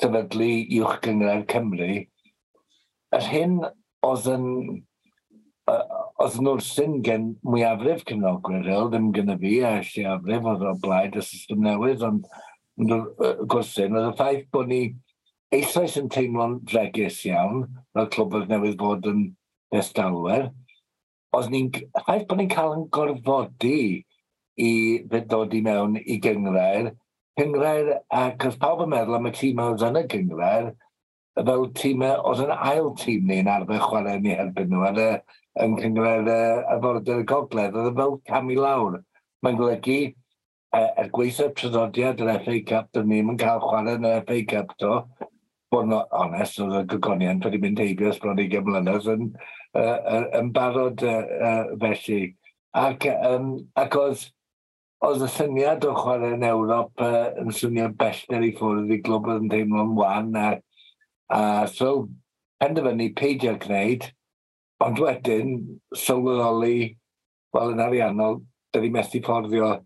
sefydlu 0.00 0.52
uwch 0.80 1.00
gyngor 1.04 1.44
Cymru, 1.50 1.90
yr 3.16 3.26
hyn 3.32 3.58
oedd 4.06 4.30
yn 4.34 4.46
oedd 6.20 6.36
yn 6.40 6.48
wrthyn 6.50 6.96
gen 7.06 7.26
mwyafrif 7.46 8.02
cefnogwyr, 8.08 8.68
oedd 8.74 8.94
ddim 8.94 9.10
gyda 9.16 9.36
fi 9.40 9.52
a 9.64 9.72
lleafrif 9.86 10.48
oedd 10.52 10.64
o 10.66 10.72
blaid 10.82 11.16
y 11.16 11.22
system 11.24 11.62
newydd, 11.64 12.02
ond 12.06 12.26
gwrsyn, 13.52 13.96
oedd 13.96 14.10
y 14.10 14.16
ffaith 14.18 14.46
bod 14.54 14.70
ni 14.70 14.80
eisoes 15.54 15.96
yn 16.00 16.10
teimlo'n 16.12 16.58
fregus 16.70 17.20
iawn, 17.28 17.64
fel 17.94 18.10
clwbeth 18.14 18.50
newydd 18.50 18.78
fod 18.80 19.08
yn 19.10 19.24
destalwer, 19.74 20.50
oedd 21.36 21.50
ni'n 21.54 21.70
ffaith 22.02 22.26
bod 22.30 22.40
ni'n 22.40 22.52
cael 22.52 22.76
yn 22.76 22.86
gorfodi 22.94 23.80
i 24.60 24.72
ddod 25.10 25.54
i 25.56 25.62
mewn 25.64 25.96
i 26.00 26.18
gyngrair. 26.22 26.92
Cyngrair, 27.40 27.94
ac 28.12 28.46
os 28.48 28.58
pawb 28.60 28.84
yn 28.84 28.92
meddwl 28.92 29.18
am 29.18 29.28
y 29.30 29.34
tîm 29.36 29.60
oedd 29.64 29.84
yn 29.86 30.00
y 30.00 30.06
gyngrair, 30.12 30.72
fel 31.38 31.68
tîm 31.78 32.02
e, 32.04 32.14
oedd 32.28 32.42
yn 32.44 32.54
ail 32.56 32.90
tîm 33.00 33.28
ni'n 33.28 33.50
arfer 33.50 33.82
chwarae 33.84 34.20
ni 34.20 34.34
erbyn 34.34 34.70
nhw, 34.72 34.82
ar 34.88 35.00
y, 35.00 35.10
yn 35.64 35.76
cyngred 35.80 36.30
y, 36.30 36.40
y 36.74 36.78
forder 36.84 37.22
y 37.22 37.28
gogledd, 37.30 37.76
oedd 37.76 37.92
e 37.92 37.96
fel 38.00 38.16
cam 38.28 38.50
i 38.52 38.58
lawr. 38.58 38.98
Mae'n 39.44 39.60
golygu, 39.60 40.00
e, 40.10 40.82
er 40.82 41.12
gweithio 41.14 41.48
trydodiad 41.56 42.20
yr 42.24 42.34
FA 42.44 42.58
Cup, 42.72 42.90
dyn 42.96 43.08
ni'n 43.10 43.38
cael 43.40 43.62
chwarae 43.64 43.96
yn 44.00 44.08
y 44.10 44.16
FA 44.26 44.40
Cup 44.54 44.74
to, 44.82 44.98
bod 45.70 45.86
yn 45.86 45.96
onest, 45.96 46.60
oedd 46.60 46.76
y 46.80 46.84
gygoniant 46.90 47.46
wedi 47.46 47.62
mynd 47.62 47.80
heibio 47.80 48.10
ys 48.10 48.20
bron 48.20 48.42
i 48.42 48.48
gymlynydd 48.50 49.08
yn, 49.14 49.30
uh, 49.78 50.26
yn 50.40 50.52
barod 50.54 51.04
uh, 51.06 51.20
uh, 51.38 51.72
felly. 51.82 52.34
Ac, 52.76 53.06
um, 53.30 53.52
ac 53.78 53.96
oedd 53.98 54.26
oedd 55.06 55.22
y 55.24 55.28
syniad 55.32 55.84
o 55.88 55.94
chwarae 55.96 56.34
yn 56.36 56.44
Ewrop 56.44 57.00
uh, 57.04 57.30
yn 57.40 57.52
swnio 57.56 57.88
bellter 58.00 58.42
i 58.44 58.50
ffwrdd 58.56 58.90
i 58.92 58.98
glwb 59.04 59.30
yn 59.32 59.48
teimlo'n 59.52 59.94
wan. 59.96 60.34
A, 60.36 60.48
a 61.32 61.42
so, 61.72 62.08
penderfynu 62.60 63.06
peidio 63.16 63.54
gwneud, 63.62 64.04
ond 64.84 65.00
wedyn 65.00 65.54
sylweddoli, 65.96 66.90
wel 67.56 67.72
yn 67.74 67.84
ariannol, 67.86 68.42
da 68.72 68.82
ni 68.82 68.90
methu 68.92 69.22
fforddio 69.24 69.78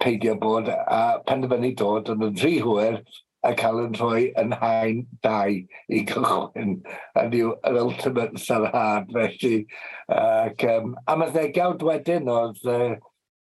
peidio 0.00 0.36
bod 0.40 0.68
a 0.72 1.00
penderfynu 1.28 1.72
dod 1.80 2.12
yn 2.12 2.28
y 2.28 2.30
dri 2.36 2.58
hwyr 2.64 3.00
a 3.44 3.52
cael 3.56 3.80
yn 3.82 3.96
rhoi 3.96 4.28
yn 4.40 4.52
hain 4.60 5.00
dau 5.24 5.56
i 5.56 6.04
gychwyn 6.08 6.78
yn 7.20 7.34
yw 7.40 7.56
yr 7.68 7.80
ultimate 7.80 8.44
sarhad 8.44 9.08
felly. 9.16 9.64
Ac, 10.12 10.68
um, 10.76 10.94
am 11.08 11.24
y 11.24 11.32
ddegawd 11.32 11.84
wedyn 11.88 12.30
oedd 12.32 12.62
uh, 12.68 12.94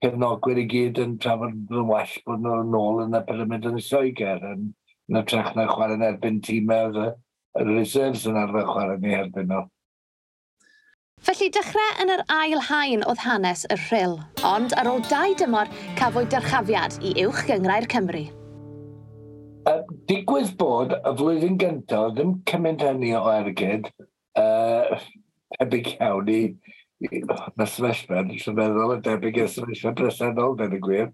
cefnogwyr 0.05 0.61
i 0.63 0.67
gyd 0.71 1.01
yn 1.03 1.17
trafod 1.23 1.57
yn 1.75 1.89
well 1.89 2.13
bod 2.27 2.45
nhw'n 2.45 2.77
ôl 2.79 3.03
yn 3.07 3.19
y 3.19 3.23
pyramid 3.27 3.67
yn 3.71 3.81
y 3.81 3.83
Lloegr 3.83 4.45
yn, 4.53 4.69
yn 5.11 5.19
y 5.19 5.25
trach 5.31 5.51
na 5.57 5.67
chwarae 5.71 5.99
yn 5.99 6.07
erbyn 6.13 6.39
tîmau 6.47 6.95
y, 6.95 7.09
y 7.59 7.67
reserves 7.73 8.29
yn 8.31 8.39
arfer 8.39 8.69
chwarae 8.69 9.01
ni 9.03 9.17
erbyn 9.19 9.51
nhw. 9.51 9.65
Felly 11.27 11.49
dechrau 11.51 11.95
yn 12.05 12.13
yr 12.15 12.23
ail 12.31 12.61
hain 12.69 13.03
oedd 13.11 13.25
hanes 13.25 13.65
y 13.67 13.77
rhyl, 13.89 14.21
ond 14.47 14.75
ar 14.79 14.87
ôl 14.87 15.03
dau 15.11 15.35
dymor 15.41 15.71
cafwyd 15.99 16.31
dyrchafiad 16.31 17.01
i 17.03 17.17
uwch 17.25 17.43
gyngrau'r 17.49 17.89
Cymru. 17.91 18.29
Uh, 19.67 19.83
digwydd 20.09 20.55
bod 20.61 20.95
y 20.95 21.13
flwyddyn 21.19 21.59
gyntaf 21.61 22.13
ddim 22.15 22.37
cymaint 22.49 22.85
hynny 22.87 23.11
o 23.19 23.25
ergyd 23.33 23.91
uh, 24.39 24.95
ebig 25.59 25.91
iawn 25.97 26.31
i, 26.31 26.41
mae 26.99 27.67
sefyllfa'n 27.71 28.31
meddwl 28.59 28.97
yn 28.97 29.03
debyg 29.07 29.37
i'r 29.39 29.51
sefyllfa 29.53 29.93
presennol, 29.99 30.57
dyn 30.59 30.75
y 30.75 30.81
gwir, 30.83 31.13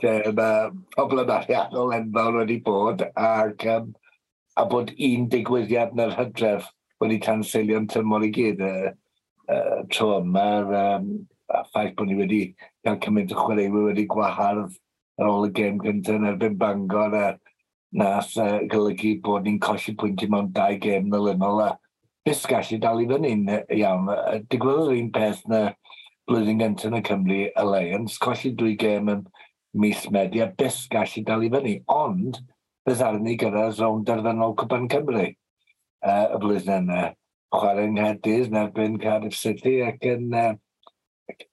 lle 0.00 0.14
mae 0.38 0.70
problem 0.94 1.32
ariannol 1.34 1.92
enfawr 1.98 2.38
wedi 2.40 2.56
bod 2.64 3.04
ac 3.12 3.66
um, 3.74 3.90
a 4.56 4.64
bod 4.70 4.94
un 4.96 5.26
digwyddiad 5.32 5.92
na'r 5.98 6.14
hydref 6.16 6.70
wedi 7.04 7.20
tanseilio'n 7.26 7.88
tymor 7.92 8.24
i 8.24 8.32
gyd 8.32 8.64
y 8.64 8.72
uh, 8.78 8.94
uh, 9.52 9.82
tro 9.92 10.14
yma'r 10.22 10.72
um, 10.80 11.10
ffaith 11.68 11.92
bod 11.98 12.08
ni 12.08 12.16
wedi 12.22 12.42
cael 12.86 12.96
cymaint 13.04 13.34
o 13.36 13.40
chwaraewyr 13.42 13.90
wedi 13.90 14.06
gwahardd 14.14 14.78
ar 15.20 15.28
ôl 15.28 15.50
y 15.50 15.52
gêm 15.58 15.82
gyntaf 15.84 16.16
yn 16.16 16.30
erbyn 16.32 16.56
Bangor 16.62 17.18
a 17.20 17.26
nath 18.00 18.32
uh, 18.40 18.62
golygu 18.72 19.18
bod 19.26 19.44
ni'n 19.44 19.60
colli 19.60 19.92
pwyntiau 20.00 20.32
mewn 20.32 20.48
dau 20.56 20.80
gêm 20.80 21.12
nolynol 21.12 21.66
a 21.66 21.74
bisgall 22.26 22.72
i 22.74 22.78
dal 22.82 23.02
i 23.02 23.08
fyny'n 23.10 23.44
iawn. 23.78 24.10
Digwyddodd 24.50 24.92
yr 24.92 25.00
un 25.00 25.10
peth 25.14 25.44
na 25.50 25.60
blwyddyn 26.26 26.58
gyntaf 26.58 26.90
yn 26.90 26.98
y 26.98 27.02
Cymru 27.06 27.42
Alliance, 27.62 28.18
colli 28.22 28.50
dwy 28.58 28.74
gêm 28.80 29.10
yn 29.12 29.26
mis 29.78 30.06
Medi, 30.10 30.42
a 30.42 30.48
bisgall 30.58 31.12
i 31.20 31.22
dal 31.26 31.44
i 31.46 31.50
fyny, 31.52 31.76
ond 31.92 32.40
bydd 32.86 33.02
arni 33.06 33.36
gyda 33.38 33.68
zon 33.76 34.02
derfynol 34.06 34.56
Cwpan 34.58 34.88
Cymru 34.90 35.26
uh, 35.26 36.26
y 36.34 36.40
blwyddyn 36.42 36.90
yna. 36.90 37.12
Chwarae 37.54 37.86
yng 37.86 37.94
Nghaerdydd 37.96 38.50
yn 38.50 38.58
erbyn 38.64 38.98
Cardiff 39.02 39.36
City 39.38 39.76
ac 39.86 40.02
yn 40.10 40.34
uh, 40.34 40.50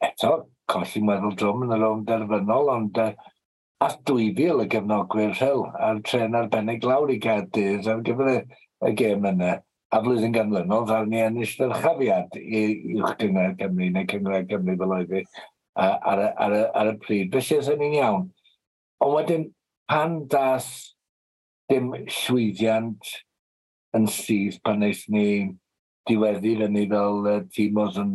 eto 0.07 0.33
colli 0.69 1.03
meddwl 1.05 1.35
drwm 1.37 1.67
yn 1.67 1.75
y 1.75 1.79
rownd 1.83 2.07
derfynol, 2.09 2.71
ond 2.73 2.97
uh, 3.01 3.11
at 3.83 3.99
2000 4.09 4.63
y 4.63 4.67
gefnogwyr 4.71 5.35
rhyl 5.37 5.67
a'r 5.75 6.01
tren 6.07 6.37
arbennig 6.39 6.85
lawr 6.87 7.11
i 7.13 7.19
Gaerdydd 7.21 7.89
ar 7.91 8.01
gyfer 8.07 8.31
y, 8.31 8.37
y 8.89 8.93
gêm 8.97 9.29
yna 9.33 9.57
a 9.93 9.99
flwyddyn 10.01 10.33
ganlynol, 10.33 10.87
ddawn 10.89 11.11
ni 11.11 11.21
ennill 11.21 11.57
dyrchafiad 11.59 12.37
i'ch 12.41 13.17
gyngor 13.19 13.57
Cymru 13.59 13.89
neu 13.93 14.07
Cyngor 14.09 14.47
Cymru 14.49 14.77
fel 14.79 14.95
oedd 14.97 15.13
hi 15.17 15.25
ar, 15.75 16.23
ar, 16.37 16.55
ar, 16.73 16.91
y 16.93 16.95
pryd. 17.01 17.35
Felly 17.35 17.59
ys 17.59 17.69
ni'n 17.77 17.97
iawn. 17.99 18.25
Ond 19.03 19.15
wedyn, 19.17 19.45
pan 19.89 20.23
das 20.31 20.67
dim 21.71 21.91
llwyddiant 21.93 23.13
yn 23.97 24.07
syth 24.09 24.59
pan 24.65 24.81
wnaeth 24.81 25.03
ni 25.13 25.27
diweddir 26.09 26.65
yn 26.67 26.73
ni 26.77 26.85
fel 26.91 27.27
uh, 27.29 27.41
tîm 27.55 27.77
oedd 27.83 27.99
yn 28.01 28.13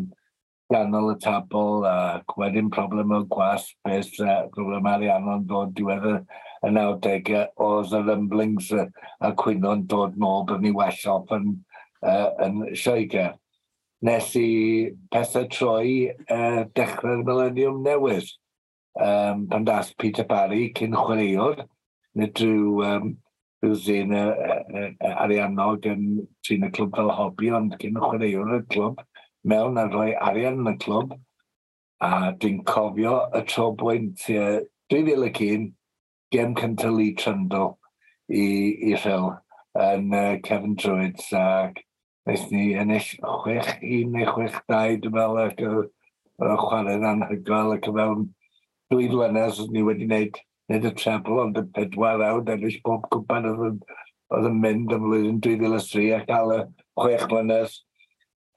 ganol 0.72 1.12
y 1.14 1.16
tabl 1.24 1.86
ac 1.88 2.34
wedyn 2.40 2.68
problem 2.74 3.14
o 3.16 3.22
gwas 3.30 3.70
beth 3.86 4.18
uh, 4.24 4.42
problem 4.54 4.88
ariannol 4.90 5.40
yn 5.40 5.46
dod 5.48 5.72
diwedd 5.78 6.08
y 6.10 6.72
90au 6.74 7.46
oedd 7.68 7.94
y 7.94 8.02
rumblings 8.04 8.72
a, 8.74 8.88
a 9.24 9.32
cwyno'n 9.38 9.86
dod 9.90 10.18
nôl 10.20 10.44
bod 10.48 10.64
ni 10.64 10.74
well 10.74 11.04
off 11.14 11.32
yn 11.38 11.54
uh, 12.02 12.30
yn 12.44 12.64
Lloegr. 12.72 13.36
Nes 14.06 14.28
i 14.38 14.48
pethau 15.10 15.48
troi 15.50 16.10
uh, 16.10 16.64
dechrau'r 16.74 17.24
Millennium 17.26 17.80
newydd. 17.86 18.30
Um, 18.98 19.46
pan 19.50 19.64
dath 19.66 19.92
Peter 19.98 20.24
Barry 20.26 20.72
cyn 20.74 20.94
chwaraewr, 20.98 21.64
nid 22.18 22.40
rhyw 22.42 22.82
um, 22.86 23.12
rhyw 23.62 23.76
ddyn 23.78 24.14
uh, 24.16 24.32
uh, 24.34 25.12
ariannog 25.24 25.86
yn 25.86 26.04
trin 26.46 26.66
y 26.66 26.70
clwb 26.74 26.98
fel 26.98 27.12
hobi, 27.14 27.52
ond 27.54 27.76
cyn 27.78 27.98
chwaraewr 28.02 28.56
y 28.56 28.60
clwb, 28.74 29.02
mewn 29.46 29.78
a 29.78 29.86
rhoi 29.86 30.12
arian 30.30 30.58
yn 30.64 30.72
y 30.72 30.76
clwb, 30.82 31.14
a 32.02 32.32
dwi'n 32.42 32.62
cofio 32.66 33.14
y 33.34 33.44
tro 33.50 33.68
bwynt 33.78 34.26
uh, 34.34 34.58
2001, 34.90 35.70
gem 36.34 36.54
cyntaf 36.58 36.94
Lee 36.94 37.14
Trundle 37.18 37.76
i, 38.28 38.46
i 38.90 38.94
rhyl 38.98 39.30
yn 39.78 40.10
uh, 40.14 40.36
Kevin 40.44 40.74
Druids 40.78 41.30
ac 41.38 41.82
Nes 42.28 42.42
ni 42.52 42.74
ennill 42.76 43.06
6-1 43.24 44.10
neu 44.12 44.26
6-2, 44.28 44.98
dwi'n 45.04 45.14
meddwl, 45.14 45.38
ac 45.46 45.62
y 45.64 46.56
chwarae'n 46.62 47.06
anhygoel 47.08 47.72
ac 47.78 47.88
o 47.88 47.94
fewn 47.96 48.26
dwy 48.92 49.06
flynedd 49.12 49.62
ni 49.72 49.84
wedi 49.86 50.08
wneud, 50.10 50.36
wneud 50.68 50.88
y 50.90 50.92
trebl, 51.00 51.40
ond 51.46 51.60
y 51.60 51.62
pedwar 51.78 52.24
awd 52.26 52.52
ennill 52.52 52.76
bob 52.84 53.08
cwpan 53.14 53.48
oedd 53.48 53.64
yn, 53.70 53.78
oedd 54.36 54.50
yn 54.50 54.60
mynd 54.66 54.92
ym 54.92 55.06
mlwyddyn 55.06 55.40
2003 55.46 56.10
a 56.18 56.20
cael 56.28 56.52
y 56.58 56.60
chwech 57.00 57.24
blynedd 57.32 57.78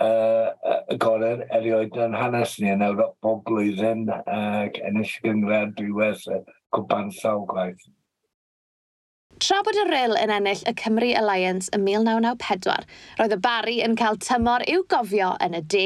uh, 0.04 0.76
y 0.92 1.00
gorau 1.06 1.48
erioed 1.60 1.96
yn 2.08 2.20
hanes 2.20 2.58
ni 2.60 2.74
yn 2.74 2.86
Ewrop 2.90 3.16
bob 3.24 3.46
blwyddyn 3.48 4.04
ac 4.12 4.84
ennill 4.88 5.16
gyngred 5.24 5.78
diwedd 5.80 6.28
y 6.28 6.44
cwpan 6.76 7.12
sawl 7.22 7.48
gwaith. 7.50 7.88
Tra 9.42 9.58
bod 9.66 9.74
y 9.74 9.84
Ryl 9.90 10.12
yn 10.22 10.30
ennill 10.30 10.60
y 10.70 10.72
Cymru 10.78 11.08
Alliance 11.18 11.72
ym 11.74 11.82
1994, 11.88 12.84
roedd 13.18 13.32
y 13.34 13.38
Bari 13.42 13.80
yn 13.82 13.96
cael 13.98 14.20
tymor 14.22 14.62
i'w 14.70 14.84
gofio 14.94 15.32
yn 15.42 15.58
y 15.58 15.62
de. 15.74 15.86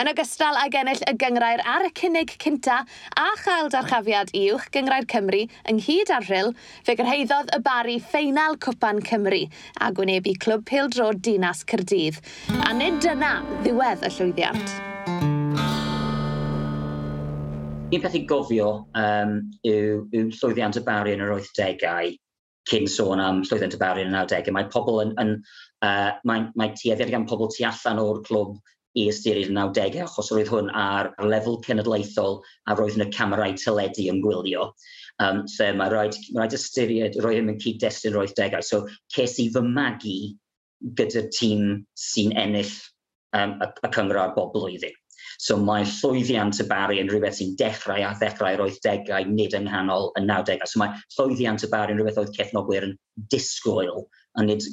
Yn 0.00 0.08
ogystal 0.08 0.56
ag 0.56 0.78
ennill 0.80 1.04
y 1.04 1.12
gyngrair 1.20 1.60
ar 1.68 1.84
y 1.84 1.90
cynnig 2.00 2.32
cynta 2.40 2.78
a 3.20 3.26
chael 3.42 3.68
darchafiad 3.74 4.32
uwch 4.40 4.70
gyngrair 4.72 5.04
Cymru 5.12 5.42
ynghyd 5.68 6.14
â'r 6.16 6.30
rhyl, 6.30 6.54
fe 6.88 6.96
gyrhaeddodd 6.96 7.52
y 7.52 7.60
bari 7.68 7.98
ffeinal 8.06 8.56
Cwpan 8.64 9.04
Cymru 9.04 9.42
a 9.76 9.92
gwynebu 9.92 10.32
Clwb 10.40 10.64
Pildro 10.72 11.12
Dinas 11.12 11.66
Cyrdydd. 11.68 12.24
A 12.56 12.72
nid 12.72 13.04
dyna 13.04 13.34
ddiwedd 13.60 14.08
y 14.08 14.14
llwyddiant. 14.16 14.76
Un 17.92 18.00
peth 18.00 18.16
i 18.16 18.24
gofio 18.24 18.74
um, 18.96 19.38
yw, 19.60 20.04
yw 20.08 20.28
llwyddiant 20.40 20.80
y 20.80 20.86
bari 20.88 21.18
yn 21.20 21.28
yr 21.28 21.36
80au 21.36 22.16
cyn 22.70 22.86
sôn 22.90 23.22
am 23.22 23.42
llwyddiant 23.46 23.76
y 23.76 23.80
barion 23.80 24.12
yn 24.12 24.18
90au, 24.18 24.54
mae 24.54 24.68
pobl 24.72 25.00
yn, 25.04 25.14
yn 25.22 25.32
uh, 25.84 26.12
mae, 26.28 26.46
mae 26.58 26.74
tueddiad 26.78 27.10
gan 27.12 27.26
pobl 27.30 27.50
tu 27.52 27.66
allan 27.68 28.02
o'r 28.02 28.22
clwb 28.28 28.58
i 28.98 29.06
ystyried 29.08 29.50
yn 29.50 29.58
90au, 29.58 30.04
achos 30.04 30.30
roedd 30.34 30.50
hwn 30.52 30.70
ar 30.76 31.10
lefel 31.24 31.58
cenedlaethol 31.66 32.40
a 32.68 32.76
roedd 32.78 32.98
yn 32.98 33.06
y 33.06 33.10
camerau 33.14 33.56
teledu 33.58 34.08
yn 34.12 34.20
gwylio. 34.24 34.70
Um, 35.22 35.42
so 35.48 35.68
mae 35.76 35.92
rhaid, 35.92 36.16
mae 36.32 36.42
rhaid 36.42 36.56
ystyried, 36.58 37.18
roedd 37.24 37.42
yn 37.42 37.60
cyd-destun 37.62 38.16
roedd 38.16 38.34
degau. 38.38 38.64
So 38.64 38.84
ces 39.14 39.38
i 39.42 39.48
fy 39.54 39.64
magu 39.66 40.16
gyda'r 40.98 41.30
tîm 41.34 41.84
sy'n 41.98 42.34
ennill 42.38 42.72
um, 43.38 43.56
y, 43.62 43.68
y 43.68 43.92
cyngor 43.94 44.34
bob 44.36 44.52
blwyddyn. 44.56 45.01
So 45.42 45.56
mae 45.58 45.82
llwyddiant 45.88 46.60
y 46.62 46.66
bari 46.70 47.00
yn 47.02 47.08
rhywbeth 47.10 47.40
sy'n 47.40 47.56
dechrau 47.58 48.04
a 48.06 48.12
ddechrau'r 48.18 48.62
80au, 48.62 49.26
nid 49.26 49.56
yng 49.58 49.66
nghanol 49.66 50.12
y 50.18 50.22
90au. 50.22 50.68
So 50.70 50.82
mae 50.82 50.94
llwyddiant 51.16 51.64
y 51.66 51.70
bari 51.72 51.94
yn 51.94 51.98
rhywbeth 51.98 52.20
oedd 52.22 52.34
cefnogwyr 52.36 52.86
yn 52.86 52.98
disgwyl 53.32 54.04
a 54.38 54.44
nid 54.46 54.64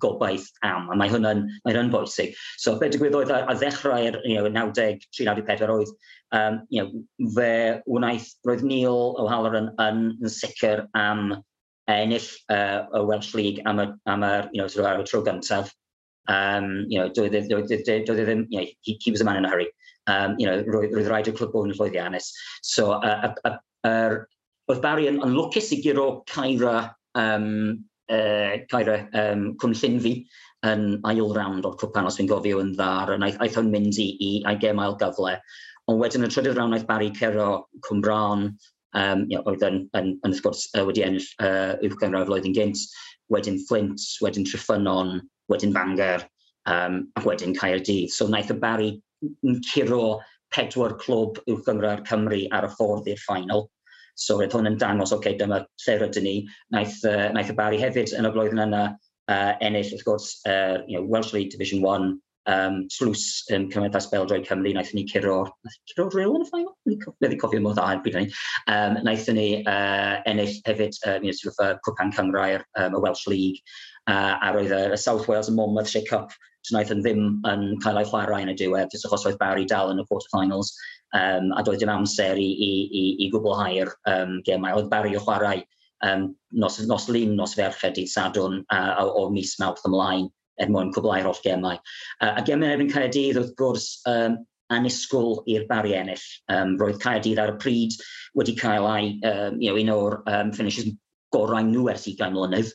gobaith 0.00 0.46
am, 0.64 0.86
a 0.88 0.96
mae 0.96 1.10
hwnna'n 1.12 1.42
mae 1.64 1.74
hwnna'n 1.74 1.90
bwysig. 1.92 2.38
So 2.62 2.76
be 2.80 2.88
digwydd 2.92 3.16
oedd 3.18 3.32
a, 3.34 3.42
ddechrau'r 3.58 4.20
you 4.24 4.38
know, 4.38 4.48
90, 4.48 5.02
94 5.18 5.74
oedd, 5.74 5.92
um, 6.32 6.62
you 6.70 6.82
know, 6.84 7.02
fe 7.34 7.50
wnaeth, 7.90 8.30
roedd 8.46 8.64
Neil 8.64 9.16
O'Halloran 9.20 9.72
yn, 9.82 10.04
yn 10.22 10.32
sicr 10.32 10.86
am 10.96 11.40
ennill 11.90 12.30
uh, 12.54 12.86
y 12.94 13.02
Welsh 13.04 13.34
League 13.34 13.66
am 13.66 13.82
y, 13.82 13.90
am 14.06 14.24
y, 14.24 14.34
you 14.52 14.62
know, 14.62 14.68
tro, 14.70 15.02
tro 15.02 15.24
gyntaf. 15.26 15.74
Um, 16.26 16.86
you 16.88 16.98
know, 16.98 17.10
doedd, 17.12 17.34
e, 17.36 17.42
doedd, 17.50 17.72
e, 17.74 17.98
doedd, 18.06 18.20
e, 18.22 18.36
you 18.48 18.60
know, 18.60 18.66
he, 18.80 18.96
he 19.02 19.10
was 19.10 19.20
a 19.20 19.24
man 19.24 19.36
in 19.36 19.44
a 19.44 19.50
hurry 19.50 19.68
um, 20.10 20.36
you 20.38 20.46
know, 20.46 20.62
roedd, 20.68 20.94
roedd 20.94 21.10
rhaid 21.10 21.30
i'r 21.30 21.36
clwb 21.38 21.52
bod 21.54 21.70
yn 21.70 21.76
llwyddiannus. 21.78 22.30
So, 22.62 22.92
uh, 22.98 23.32
uh, 23.44 23.56
uh, 23.88 24.16
oedd 24.70 24.82
Barry 24.84 25.08
yn, 25.10 25.20
yn 25.24 25.36
lwcus 25.36 25.72
i 25.76 25.80
giro 25.84 26.08
Caira, 26.30 26.78
um, 27.20 27.84
uh, 28.12 28.56
Caira 28.70 28.98
um, 29.20 29.52
Cwnllun 29.60 30.00
fi 30.04 30.16
yn 30.64 30.84
ail 31.08 31.32
round 31.36 31.66
o'r 31.68 31.76
cwpan, 31.80 32.08
os 32.08 32.16
fi'n 32.20 32.28
gofio 32.30 32.60
yn 32.62 32.72
ddar, 32.76 33.12
yn 33.14 33.24
aeth, 33.26 33.40
aeth 33.44 33.58
hwn 33.60 33.72
mynd 33.72 33.98
i, 34.00 34.08
i, 34.16 34.30
i 34.48 34.54
gemail 34.60 34.96
gyfle. 35.00 35.36
Ond 35.90 36.00
wedyn 36.00 36.24
y 36.24 36.30
trydydd 36.32 36.56
rawn 36.56 36.72
aeth 36.76 36.86
Barry 36.88 37.10
Cero 37.16 37.66
Cwmbran, 37.84 38.46
um, 38.96 39.26
you 39.28 39.36
know, 39.36 39.44
oedd 39.50 39.64
yn, 39.66 39.82
yn, 39.98 40.14
yn, 40.24 40.32
wrth 40.32 40.44
gwrs 40.46 40.64
uh, 40.72 40.84
wedi 40.88 41.04
ennill 41.04 41.26
uh, 41.44 41.74
uwch 41.84 41.98
gyngraf 42.00 42.28
flwyddyn 42.30 42.56
gynt, 42.56 42.80
wedyn 43.32 43.60
Flint, 43.68 44.06
wedyn 44.24 44.48
Tryffynon, 44.48 45.18
wedyn 45.52 45.74
Bangor, 45.76 46.24
um, 46.70 47.02
ac 47.18 47.28
wedyn 47.28 47.56
Caerdydd. 47.58 48.12
So 48.14 48.30
wnaeth 48.30 48.54
y 48.54 48.58
Barry 48.62 48.90
curo 49.70 50.02
pedwar 50.54 50.96
clwb 51.02 51.40
yw 51.50 51.62
Gymra'r 51.66 52.04
Cymru 52.08 52.44
ar 52.54 52.68
y 52.68 52.74
ffordd 52.74 53.10
i'r 53.10 53.22
ffainal. 53.22 53.66
So 54.14 54.36
roedd 54.38 54.54
hwn 54.54 54.70
yn 54.70 54.78
dangos, 54.78 55.10
oce, 55.10 55.18
okay, 55.18 55.38
dyma 55.38 55.64
lle 55.64 55.96
rydyn 55.98 56.28
ni. 56.28 56.34
Naeth, 56.74 57.00
uh, 57.10 57.30
naeth 57.34 57.50
y 57.50 57.56
Bari 57.58 57.80
hefyd 57.82 58.14
yn 58.14 58.28
y 58.28 58.34
blwyddyn 58.34 58.62
yna 58.68 58.84
uh, 58.92 59.54
ennill, 59.64 59.90
wrth 59.90 60.06
gwrs, 60.06 60.28
uh, 60.46 60.84
you 60.86 60.98
know, 60.98 61.08
Welsh 61.10 61.32
League 61.34 61.50
Division 61.50 61.82
1, 61.82 62.12
um, 62.46 62.76
slws 62.92 63.24
um, 63.56 63.66
Cymdeithas 63.72 64.06
Beldroi 64.12 64.44
Cymru, 64.46 64.74
naeth 64.76 64.92
ni 64.94 65.04
curo'r... 65.10 65.50
Naeth 65.64 65.80
ni 65.80 65.94
curo'r 65.94 66.18
reol 66.18 66.38
yn 66.38 66.44
y 66.44 66.48
ffainal? 66.50 66.74
Nid 67.24 67.34
i 67.34 67.40
cofio 67.40 67.64
mor 67.64 67.74
dda 67.74 67.88
yn 67.96 68.04
byd 68.04 68.18
ni. 68.20 68.24
Um, 68.74 69.00
naeth 69.08 69.26
ni 69.34 69.48
uh, 69.62 70.20
ennill 70.30 70.54
hefyd, 70.68 71.00
uh, 71.08 71.18
you 71.18 71.32
know, 71.32 71.38
sort 71.40 71.54
of, 71.54 71.60
uh, 71.64 71.74
Cwpan 71.88 72.14
Cymraer, 72.14 72.62
um, 72.78 72.94
y 72.94 73.02
Welsh 73.02 73.26
League, 73.32 73.58
uh, 74.10 74.34
a 74.40 74.52
roedd 74.54 74.74
y 74.74 74.98
South 75.00 75.28
Wales 75.28 75.48
and 75.48 75.56
Monmouth 75.56 75.90
shake-up 75.90 76.34
so 76.64 76.72
wnaeth 76.72 76.92
yn 76.94 77.02
ddim 77.04 77.24
yn 77.48 77.64
cael 77.84 78.00
ei 78.00 78.06
chwarae 78.08 78.44
yn 78.44 78.52
y 78.54 78.56
diwedd, 78.56 78.92
jyst 78.92 79.04
achos 79.04 79.26
oedd 79.28 79.40
Barry 79.40 79.66
dal 79.68 79.90
yn 79.92 80.00
y 80.00 80.04
quarterfinals, 80.08 80.70
um, 81.18 81.50
a 81.52 81.64
doedd 81.64 81.82
dim 81.82 81.92
amser 81.92 82.40
i, 82.40 82.46
i, 82.48 82.70
i, 82.88 83.02
i 83.26 83.28
gwblhau'r 83.34 83.90
um, 84.12 84.38
gemau. 84.46 84.78
Oedd 84.78 84.88
Barry 84.92 85.12
o 85.18 85.20
chwarae 85.20 85.60
um, 86.08 86.30
nos, 86.56 86.80
nos 86.88 87.10
lun, 87.12 87.36
nos 87.36 87.52
ferched, 87.58 88.00
i 88.00 88.06
sadwn 88.08 88.62
uh, 88.72 88.94
o, 89.02 89.10
o 89.20 89.26
mis 89.34 89.52
mawrth 89.60 89.84
ymlaen, 89.90 90.30
er 90.62 90.72
mwyn 90.72 90.94
cwblhau'r 90.94 91.28
holl 91.28 91.44
gemau. 91.44 91.76
Uh, 92.22 92.32
a 92.32 92.46
gemau 92.48 92.72
erbyn 92.72 92.92
Caerdydd, 92.94 93.42
wrth 93.42 93.52
gwrs, 93.60 93.90
um, 94.08 94.40
anusgwl 94.72 95.42
i'r 95.52 95.68
bari 95.68 95.92
ennill. 95.98 96.26
Um, 96.48 96.78
roedd 96.80 97.02
Caerdydd 97.02 97.44
ar 97.44 97.58
y 97.58 97.60
pryd 97.60 98.00
wedi 98.40 98.56
cael 98.56 98.88
ei, 98.88 99.14
um, 99.28 99.60
you 99.60 99.68
know, 99.68 99.84
un 99.84 99.92
o'r 99.98 100.20
um, 100.32 100.56
finishes 100.56 100.88
gorau 101.34 101.60
nhw 101.66 101.90
ers 101.92 102.08
20 102.08 102.32
mlynedd, 102.32 102.72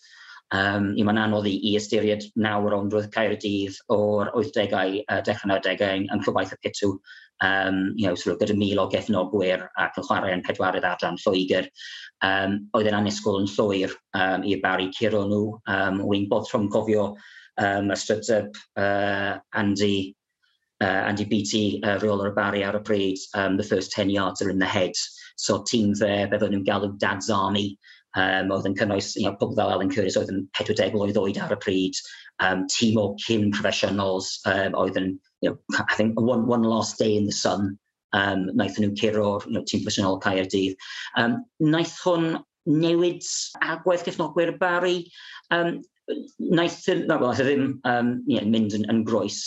Um, 0.56 0.94
you 0.98 1.06
mae'n 1.06 1.20
anodd 1.22 1.46
i, 1.46 1.56
i 1.70 1.76
ystyried 1.78 2.24
nawr 2.42 2.74
ond 2.74 2.94
roedd 2.96 3.12
Caerdydd 3.14 3.76
o'r 3.94 4.32
80au 4.34 5.02
uh, 5.04 5.20
dechrau 5.26 5.52
90au 5.52 5.90
yn, 5.94 6.08
yn 6.10 6.24
y 6.26 6.62
pitw 6.64 6.96
um, 7.42 7.94
you 7.96 8.08
know, 8.08 8.16
sort 8.16 8.36
of 8.36 8.42
gyda 8.42 8.58
mil 8.58 8.80
o 8.80 8.88
gefnogwyr 8.92 9.68
ac 9.80 9.98
yn 10.00 10.06
chwarae 10.08 10.34
yn 10.36 10.44
pedwarydd 10.46 10.88
adran 10.88 11.20
Lloegr. 11.24 11.70
Um, 12.26 12.58
oedd 12.76 12.90
yn 12.92 12.98
anusgwyl 13.00 13.42
yn 13.44 13.52
llwyr 13.54 13.94
um, 14.18 14.44
i'r 14.44 14.64
bari 14.64 14.90
curo 14.98 15.26
nhw. 15.28 15.44
Um, 15.72 16.02
Wy'n 16.10 16.28
bod 16.32 16.50
rhwng 16.52 16.70
gofio 16.74 17.12
um, 17.60 17.92
y 17.94 18.00
strydyb 18.00 18.58
uh, 18.80 19.38
Andy, 19.62 20.16
uh, 20.84 21.06
Andy 21.08 21.28
Beatty, 21.30 21.80
uh, 21.84 21.98
reol 22.04 22.26
o'r 22.26 22.36
bari 22.36 22.66
ar 22.66 22.80
y 22.80 22.84
pryd, 22.84 23.24
um, 23.36 23.58
the 23.58 23.64
first 23.64 23.96
10 23.96 24.10
yards 24.10 24.42
are 24.42 24.50
in 24.50 24.60
the 24.60 24.66
head. 24.66 24.96
So 25.38 25.62
tîm 25.64 25.96
fe, 25.96 26.26
beth 26.28 26.44
o'n 26.44 26.56
nhw'n 26.56 26.68
galw 26.68 26.92
Dad's 27.00 27.30
Army, 27.32 27.78
um, 28.18 28.52
oedd 28.54 28.68
yn 28.70 28.78
cynnwys 28.80 29.14
you 29.18 29.26
know, 29.28 29.36
pobl 29.38 29.56
fel 29.58 29.72
Alan 29.74 29.92
Curtis 29.92 30.18
oedd 30.18 30.32
yn 30.34 30.46
40 30.58 30.96
mlynedd 30.96 31.20
oed 31.22 31.40
ar 31.42 31.54
y 31.54 31.60
pryd, 31.62 32.00
um, 32.46 32.66
tîm 32.72 32.98
o 33.02 33.12
cyn 33.26 33.52
professionals 33.56 34.40
um, 34.50 34.78
oedd 34.80 34.98
yn, 35.00 35.14
you 35.42 35.52
know, 35.52 35.60
I 35.78 35.96
think, 35.96 36.20
one, 36.20 36.48
one 36.48 36.64
last 36.64 36.98
day 36.98 37.16
in 37.18 37.26
the 37.26 37.36
sun, 37.36 37.78
um, 38.18 38.48
naeth 38.58 38.80
nhw 38.82 38.96
curo'r 38.98 39.46
you 39.46 39.58
know, 39.58 39.64
tîm 39.64 39.84
professional 39.84 40.20
Caerdydd. 40.24 40.76
Um, 41.18 41.44
naeth 41.60 41.98
hwn 42.06 42.40
newid 42.70 43.26
agwedd 43.66 44.06
cefnogwyr 44.08 44.56
Barry, 44.60 45.04
um, 45.56 45.80
naeth, 46.40 46.82
na, 47.06 47.18
well, 47.18 47.32
naeth 47.32 47.46
ddim 47.46 47.80
um, 47.90 48.14
you 48.28 48.40
know, 48.40 48.50
mynd 48.50 48.78
yn, 48.78 48.88
yn 48.92 49.04
groes, 49.08 49.44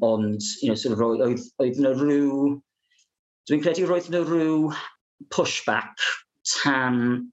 ond 0.00 0.42
you 0.62 0.70
know, 0.70 0.78
sort 0.78 0.94
of, 0.94 1.04
oedd, 1.04 1.42
oedd 1.62 1.80
yna 1.82 1.94
rhyw, 1.98 2.58
dwi'n 3.48 3.64
credu 3.64 3.88
roedd 3.90 4.10
yna 4.12 4.22
rhyw 4.24 4.70
pushback 5.34 6.00
tan 6.62 7.30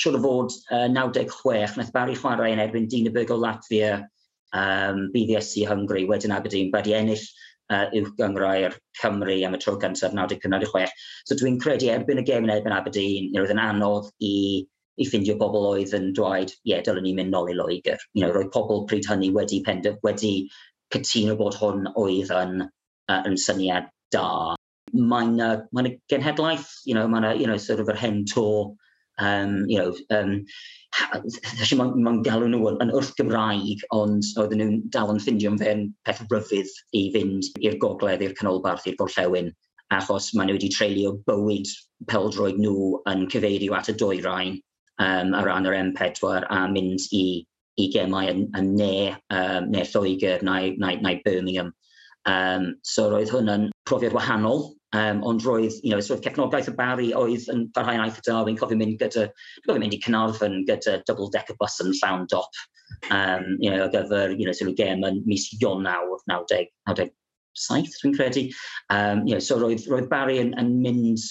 siwr 0.00 0.18
o 0.18 0.22
fod 0.24 0.54
uh, 0.74 0.88
96, 0.90 1.76
wnaeth 1.76 1.94
Barry 1.94 2.18
chwarae 2.18 2.52
yn 2.54 2.62
erbyn 2.62 2.90
Dinaburg 2.90 3.32
o 3.34 3.38
Latvia, 3.38 3.96
um, 4.54 5.08
BDSC 5.14 5.66
Hungary, 5.68 6.04
wedyn 6.10 6.34
Aberdeen, 6.34 6.70
wedi 6.74 6.94
ennill 6.98 7.24
uh, 7.72 7.86
uwch 7.96 8.12
gyngrau'r 8.18 8.76
Cymru 9.00 9.38
am 9.46 9.56
y 9.56 9.60
tro 9.62 9.76
cyntaf 9.82 10.14
1996. 10.16 11.08
So 11.28 11.38
dwi'n 11.38 11.58
credu 11.62 11.90
erbyn 11.94 12.22
y 12.22 12.26
gem 12.26 12.46
yn 12.46 12.54
erbyn 12.56 12.76
Aberdeen, 12.76 13.30
you 13.30 13.38
know, 13.38 13.48
yn 13.50 13.62
anodd 13.62 14.10
i, 14.24 14.34
i 14.98 15.08
ffindio 15.08 15.38
bobl 15.40 15.70
oedd 15.72 15.94
yn 15.96 16.12
dweud, 16.16 16.52
ie, 16.62 16.74
yeah, 16.74 16.84
dylwn 16.86 17.06
ni 17.06 17.14
mynd 17.16 17.34
nôl 17.34 17.50
i 17.52 17.56
Loegr. 17.58 18.02
You 18.12 18.24
know, 18.24 18.34
roedd 18.34 18.52
pobl 18.54 18.86
pryd 18.90 19.08
hynny 19.10 19.32
wedi, 19.34 19.62
pendef, 19.66 19.98
wedi 20.06 20.34
cytuno 20.94 21.38
bod 21.40 21.58
hwn 21.58 21.88
oedd 21.94 22.34
yn, 22.34 22.66
uh, 22.66 23.22
yn 23.24 23.38
syniad 23.40 23.90
da. 24.14 24.54
Mae'n 24.94 25.38
mae 25.74 25.96
genhedlaeth, 26.12 26.68
you 26.86 26.94
know, 26.94 27.08
mae'n 27.10 27.40
you 27.40 27.48
know, 27.50 27.58
sort 27.58 27.80
of 27.82 27.90
yr 27.90 27.98
hen 27.98 28.22
to 28.34 28.44
um, 29.18 29.64
you 29.68 29.78
know, 29.78 29.94
um, 30.10 30.44
felly 30.94 31.78
mae'n 31.78 32.02
ma 32.06 32.14
galw 32.26 32.46
nhw 32.50 32.68
yn, 32.70 32.80
yn 32.84 32.92
wrth 32.94 33.14
Gymraeg, 33.18 33.82
ond 33.94 34.26
oedden 34.40 34.62
nhw'n 34.62 34.82
dal 34.94 35.12
yn 35.14 35.22
ffindio'n 35.22 35.58
fe'n 35.60 35.86
peth 36.06 36.22
ryfydd 36.30 36.70
i 36.98 37.06
fynd 37.14 37.50
i'r 37.62 37.78
gogledd, 37.82 38.22
i'r 38.24 38.36
canolbarth, 38.38 38.86
i'r 38.90 38.98
gorllewin, 39.00 39.50
achos 39.94 40.30
maen 40.34 40.50
nhw 40.50 40.58
wedi 40.58 40.70
treulio 40.74 41.16
bywyd 41.28 41.72
peldroed 42.10 42.60
nhw 42.62 42.92
yn 43.10 43.26
cyfeirio 43.32 43.74
at 43.78 43.90
y 43.90 43.96
dwyrain 44.00 44.56
um, 45.02 45.34
ar 45.34 45.50
ran 45.50 45.68
yr 45.68 45.78
M4 45.80 46.46
a 46.50 46.64
mynd 46.70 47.08
i, 47.14 47.24
i 47.80 47.88
gemau 47.94 48.30
yn, 48.30 48.46
yn 48.58 48.74
ne, 48.78 48.94
um, 49.34 49.70
ne 49.70 49.84
Lloegr 49.90 50.44
neu, 50.46 50.74
neu, 50.78 51.00
neu 51.02 51.20
Birmingham. 51.26 51.72
Um, 52.30 52.70
so 52.86 53.10
roedd 53.12 53.32
hwn 53.34 53.50
yn 53.52 53.66
profiad 53.88 54.14
wahanol 54.16 54.70
Um, 54.94 55.24
ond 55.26 55.42
roedd, 55.42 55.80
you 55.82 55.90
know, 55.90 56.00
sort 56.00 56.20
of 56.20 56.24
cefnogaeth 56.26 56.68
y 56.70 56.74
Bari 56.78 57.08
oedd 57.18 57.48
yn 57.50 57.64
parhau'n 57.74 58.02
aeth 58.04 58.20
yda, 58.20 58.36
fi'n 58.46 58.58
cofio 58.60 58.78
mynd 58.78 58.98
gyda, 59.00 59.24
fi'n 59.32 59.66
cofio 59.66 59.82
mynd 59.82 59.96
i 59.96 60.00
Cynarfon 60.04 60.60
gyda 60.68 61.00
double-decker 61.08 61.56
bus 61.58 61.80
yn 61.82 61.90
llawn 61.98 62.28
dop, 62.30 62.60
um, 63.10 63.56
you 63.58 63.72
know, 63.72 63.82
ar 63.86 63.90
gyfer, 63.90 64.36
you 64.38 64.46
know, 64.46 64.54
sort 64.54 64.70
of 64.70 64.76
gem 64.78 65.02
yn 65.08 65.18
mis 65.26 65.48
Ionaw, 65.56 66.14
90, 66.30 66.70
97, 66.86 67.98
dwi'n 68.02 68.14
credu. 68.14 68.44
Um, 68.90 69.26
you 69.26 69.34
know, 69.34 69.42
so 69.42 69.58
roedd, 69.58 69.88
roedd 69.90 70.06
bari 70.12 70.38
yn, 70.44 70.54
yn 70.62 70.70
mynd, 70.84 71.26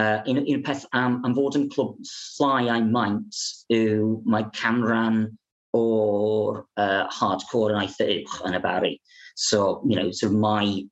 uh, 0.00 0.22
un, 0.30 0.40
un 0.40 0.64
peth 0.64 0.86
am, 0.96 1.20
am 1.26 1.36
fod 1.36 1.60
yn 1.60 1.68
clwb 1.74 2.00
llai 2.38 2.70
a'i 2.72 2.88
maint 2.88 3.44
yw 3.74 4.14
mae 4.24 4.48
canran 4.56 5.26
o'r 5.74 6.62
uh, 6.78 7.04
hardcore 7.10 7.74
yn 7.74 7.82
eitha 7.82 8.08
e 8.08 8.18
uwch 8.22 8.40
yn 8.48 8.56
y 8.56 8.64
bari. 8.64 8.96
So, 9.34 9.82
you 9.84 9.98
know, 9.98 10.10
so 10.14 10.30
mae 10.30 10.84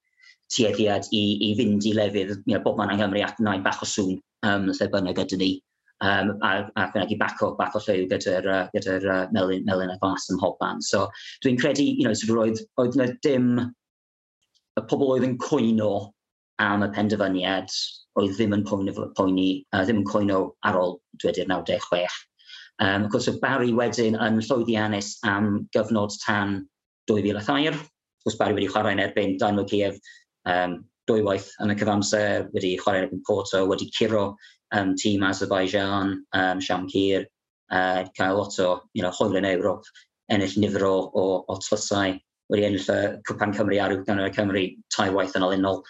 tueddiad 0.55 1.09
i, 1.17 1.23
i 1.49 1.53
fynd 1.59 1.85
i 1.89 1.95
lefydd 1.97 2.33
you 2.37 2.55
know, 2.55 2.63
bob 2.65 2.79
man 2.79 2.93
yng 2.93 3.03
Nghymru 3.03 3.25
at 3.27 3.41
nain 3.41 3.65
bach 3.65 3.83
o 3.83 3.89
sŵn 3.89 4.17
um, 4.49 4.71
lle 4.71 4.89
bynnag 4.93 5.21
gyda 5.21 5.39
ni. 5.41 5.53
Um, 6.03 6.33
a, 6.43 6.67
a 6.75 6.89
gwneud 6.91 7.13
i 7.15 7.19
bac 7.21 7.43
o, 7.47 7.53
bac 7.59 7.77
o 7.79 7.83
lliw 7.85 8.09
gyda'r 8.11 8.49
uh, 8.51 8.65
gyda 8.75 8.97
uh, 9.07 9.27
melyn, 9.35 9.63
melyn 9.69 9.93
a 9.93 9.99
glas 10.03 10.27
ym 10.33 10.41
mhob 10.41 10.57
man. 10.63 10.83
So 10.83 11.07
dwi'n 11.45 11.61
credu, 11.61 11.87
you 11.87 12.09
know, 12.09 12.15
sort 12.15 12.33
of 12.33 12.41
roedd, 12.41 12.65
oedd 12.83 12.99
yna 12.99 13.13
dim 13.23 13.53
y 13.63 14.85
pobl 14.91 15.15
oedd 15.15 15.29
yn 15.29 15.39
coino 15.43 15.93
am 16.63 16.83
y 16.83 16.91
penderfyniad 16.97 17.71
oedd 18.19 18.35
ddim 18.35 18.57
yn 18.57 18.67
poeni, 18.67 18.95
poeni 19.17 19.47
uh, 19.73 19.85
ddim 19.85 20.03
yn 20.03 20.09
coino 20.09 20.43
ar 20.69 20.79
ôl 20.81 20.99
dwedi'r 21.23 21.49
96. 21.49 22.19
Um, 22.83 23.05
of 23.05 23.13
course, 23.13 23.29
o 23.31 23.39
Barry 23.39 23.71
wedyn 23.77 24.19
yn 24.19 24.41
llwyddiannus 24.43 25.15
am 25.29 25.69
gyfnod 25.77 26.17
tan 26.25 26.65
2003. 27.11 27.69
Of 27.71 27.87
course, 28.25 28.39
Barry 28.41 28.57
wedi 28.59 28.71
chwarae 28.73 28.97
yn 28.97 29.05
erbyn 29.05 29.37
Dynamo 29.39 29.65
Kiev 29.71 30.01
um, 30.49 30.81
dwywaith 31.11 31.51
yn 31.63 31.75
y 31.75 31.77
cyfamser, 31.79 32.49
wedi 32.55 32.75
chwarae 32.81 33.09
yn 33.09 33.23
Porto, 33.27 33.65
wedi 33.69 33.91
curo 33.97 34.25
um, 34.77 34.95
tîm 34.99 35.25
Azerbaijan, 35.27 36.15
um, 36.39 36.63
Siamcir, 36.63 37.27
uh, 37.73 38.05
cael 38.17 38.39
lot 38.39 38.59
o 38.61 38.81
you 38.95 39.03
know, 39.03 39.13
hwyl 39.19 39.39
yn 39.41 39.49
Ewrop, 39.49 39.89
ennill 40.33 40.59
nifer 40.63 40.87
o, 40.89 40.95
o, 41.19 41.25
o 41.49 41.59
tlysau, 41.65 42.19
wedi 42.53 42.69
ennill 42.69 42.93
y 42.95 43.01
Cwpan 43.29 43.57
Cymru 43.57 43.81
a 43.81 43.89
rhyw 43.91 44.05
y 44.27 44.31
Cymru 44.37 44.67
tai 44.95 45.11
waith 45.15 45.37
yn 45.39 45.49
olynol. 45.49 45.83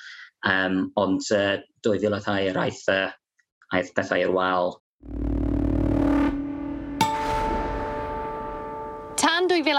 Um, 0.49 0.89
ond 0.99 1.29
uh, 1.37 1.59
2002 1.87 2.49
yr 2.51 2.63
aeth, 2.65 2.87
uh, 2.91 3.13
aeth 3.77 3.95
bethau 3.99 4.25
i'r 4.25 4.35
wal. 4.35 4.77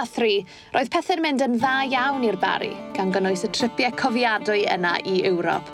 2003, 0.04 0.46
roedd 0.76 0.90
pethau'n 0.92 1.22
mynd 1.24 1.44
yn 1.46 1.58
dda 1.58 1.74
iawn 1.88 2.24
i'r 2.28 2.38
bari, 2.42 2.74
gan 2.96 3.12
gynnwys 3.14 3.46
y 3.48 3.50
tripiau 3.56 3.94
cofiadwy 4.00 4.66
yna 4.72 4.98
i 5.08 5.22
Ewrop. 5.30 5.70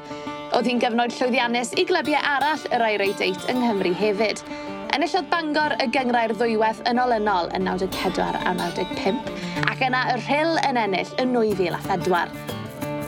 Oedd 0.54 0.70
hi'n 0.70 0.82
gyfnod 0.82 1.13
llwyddiannus 1.15 1.74
i 1.78 1.86
glybiau 1.89 2.22
arall 2.36 2.65
yr 2.74 2.86
Irate 2.94 3.26
8 3.26 3.50
yng 3.54 3.63
Nghymru 3.63 3.94
hefyd. 3.98 4.44
Enillodd 4.94 5.30
Bangor 5.32 5.76
y 5.82 5.88
gyngrau'r 5.94 6.34
ddwywedd 6.38 6.82
yn 6.89 7.02
olynol 7.02 7.52
yn 7.58 7.65
94 7.70 8.39
a 8.42 8.54
95, 8.58 9.34
ac 9.70 9.84
yna 9.86 10.06
y 10.13 10.18
rhyl 10.24 10.56
yn 10.70 10.82
ennill 10.84 11.13
yn 11.22 11.36
2004. 11.38 12.26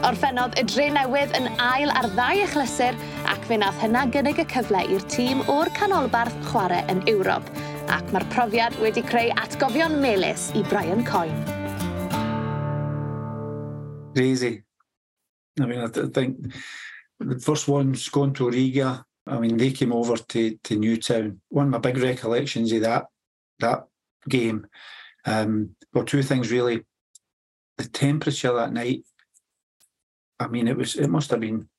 Orffennodd 0.10 0.58
y 0.58 0.66
dre 0.70 0.88
newydd 0.96 1.36
yn 1.38 1.50
ail 1.62 1.94
ar 1.94 2.10
ddau 2.16 2.46
achlysur 2.48 2.98
ac 3.30 3.46
fe 3.50 3.60
nath 3.62 3.82
hynna 3.84 4.08
gynnig 4.14 4.42
y 4.42 4.48
cyfle 4.50 4.82
i'r 4.90 5.06
tîm 5.14 5.46
o'r 5.54 5.70
canolbarth 5.78 6.38
chwarae 6.50 6.82
yn 6.90 7.06
Ewrop– 7.10 7.50
ac 7.90 8.12
mae'r 8.14 8.26
profiad 8.34 8.76
wedi 8.84 9.02
creu 9.08 9.32
atgofion 9.42 9.98
melus 10.04 10.50
i 10.56 10.64
Brian 10.70 11.04
Coyne. 11.08 11.40
Crazy. 14.16 14.64
I 15.60 15.66
mean, 15.66 15.80
I 15.80 15.88
think 15.88 16.54
the 17.20 17.40
first 17.40 17.68
one's 17.68 18.10
going 18.10 18.34
to 18.34 18.50
Riga. 18.50 19.06
I 19.28 19.40
mean, 19.40 19.58
they 19.58 19.72
came 19.72 19.94
over 19.94 20.18
to, 20.18 20.58
to 20.64 20.76
Newtown. 20.76 21.42
One 21.50 21.68
of 21.68 21.72
my 21.72 21.78
big 21.78 21.98
recollections 21.98 22.72
of 22.72 22.82
that 22.82 23.06
that 23.60 23.86
game. 24.28 24.68
Um, 25.26 25.76
well, 25.94 26.04
two 26.04 26.24
things 26.24 26.52
really. 26.52 26.86
The 27.78 27.88
temperature 27.88 28.54
that 28.54 28.74
night. 28.74 29.04
I 30.40 30.48
mean, 30.48 30.68
it 30.68 30.78
was 30.78 30.96
it 30.96 31.10
must 31.10 31.30
have 31.32 31.40
been 31.40 31.70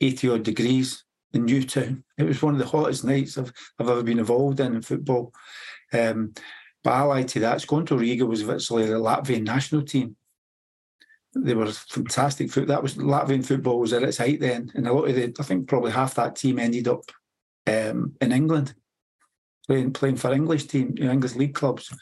eighty 0.00 0.28
odd 0.28 0.42
degrees 0.42 1.04
in 1.32 1.44
Newtown. 1.44 2.04
It 2.18 2.24
was 2.24 2.42
one 2.42 2.54
of 2.54 2.60
the 2.60 2.66
hottest 2.66 3.04
nights 3.04 3.38
I've, 3.38 3.52
I've 3.78 3.88
ever 3.88 4.02
been 4.02 4.18
involved 4.18 4.60
in 4.60 4.74
in 4.74 4.82
football. 4.82 5.32
Um, 5.92 6.34
but 6.82 6.94
allied 6.94 7.28
to 7.28 7.40
that, 7.40 7.58
Skonto 7.58 7.98
Riga 7.98 8.26
was 8.26 8.42
virtually 8.42 8.86
the 8.86 8.94
Latvian 8.94 9.42
national 9.42 9.82
team. 9.82 10.16
They 11.34 11.54
were 11.54 11.70
fantastic. 11.70 12.50
Foot. 12.50 12.68
That 12.68 12.82
was 12.82 12.96
Latvian 12.96 13.44
football 13.44 13.78
was 13.78 13.92
at 13.92 14.02
its 14.02 14.18
height 14.18 14.40
then, 14.40 14.72
and 14.74 14.88
a 14.88 14.92
lot 14.92 15.08
of 15.08 15.14
the, 15.14 15.32
I 15.38 15.42
think 15.44 15.68
probably 15.68 15.92
half 15.92 16.14
that 16.16 16.36
team 16.36 16.58
ended 16.58 16.88
up 16.88 17.04
um, 17.66 18.14
in 18.20 18.32
England, 18.32 18.74
playing 19.66 19.92
playing 19.92 20.16
for 20.16 20.32
English 20.32 20.66
team, 20.66 20.96
English 20.98 21.36
league 21.36 21.54
clubs. 21.54 21.94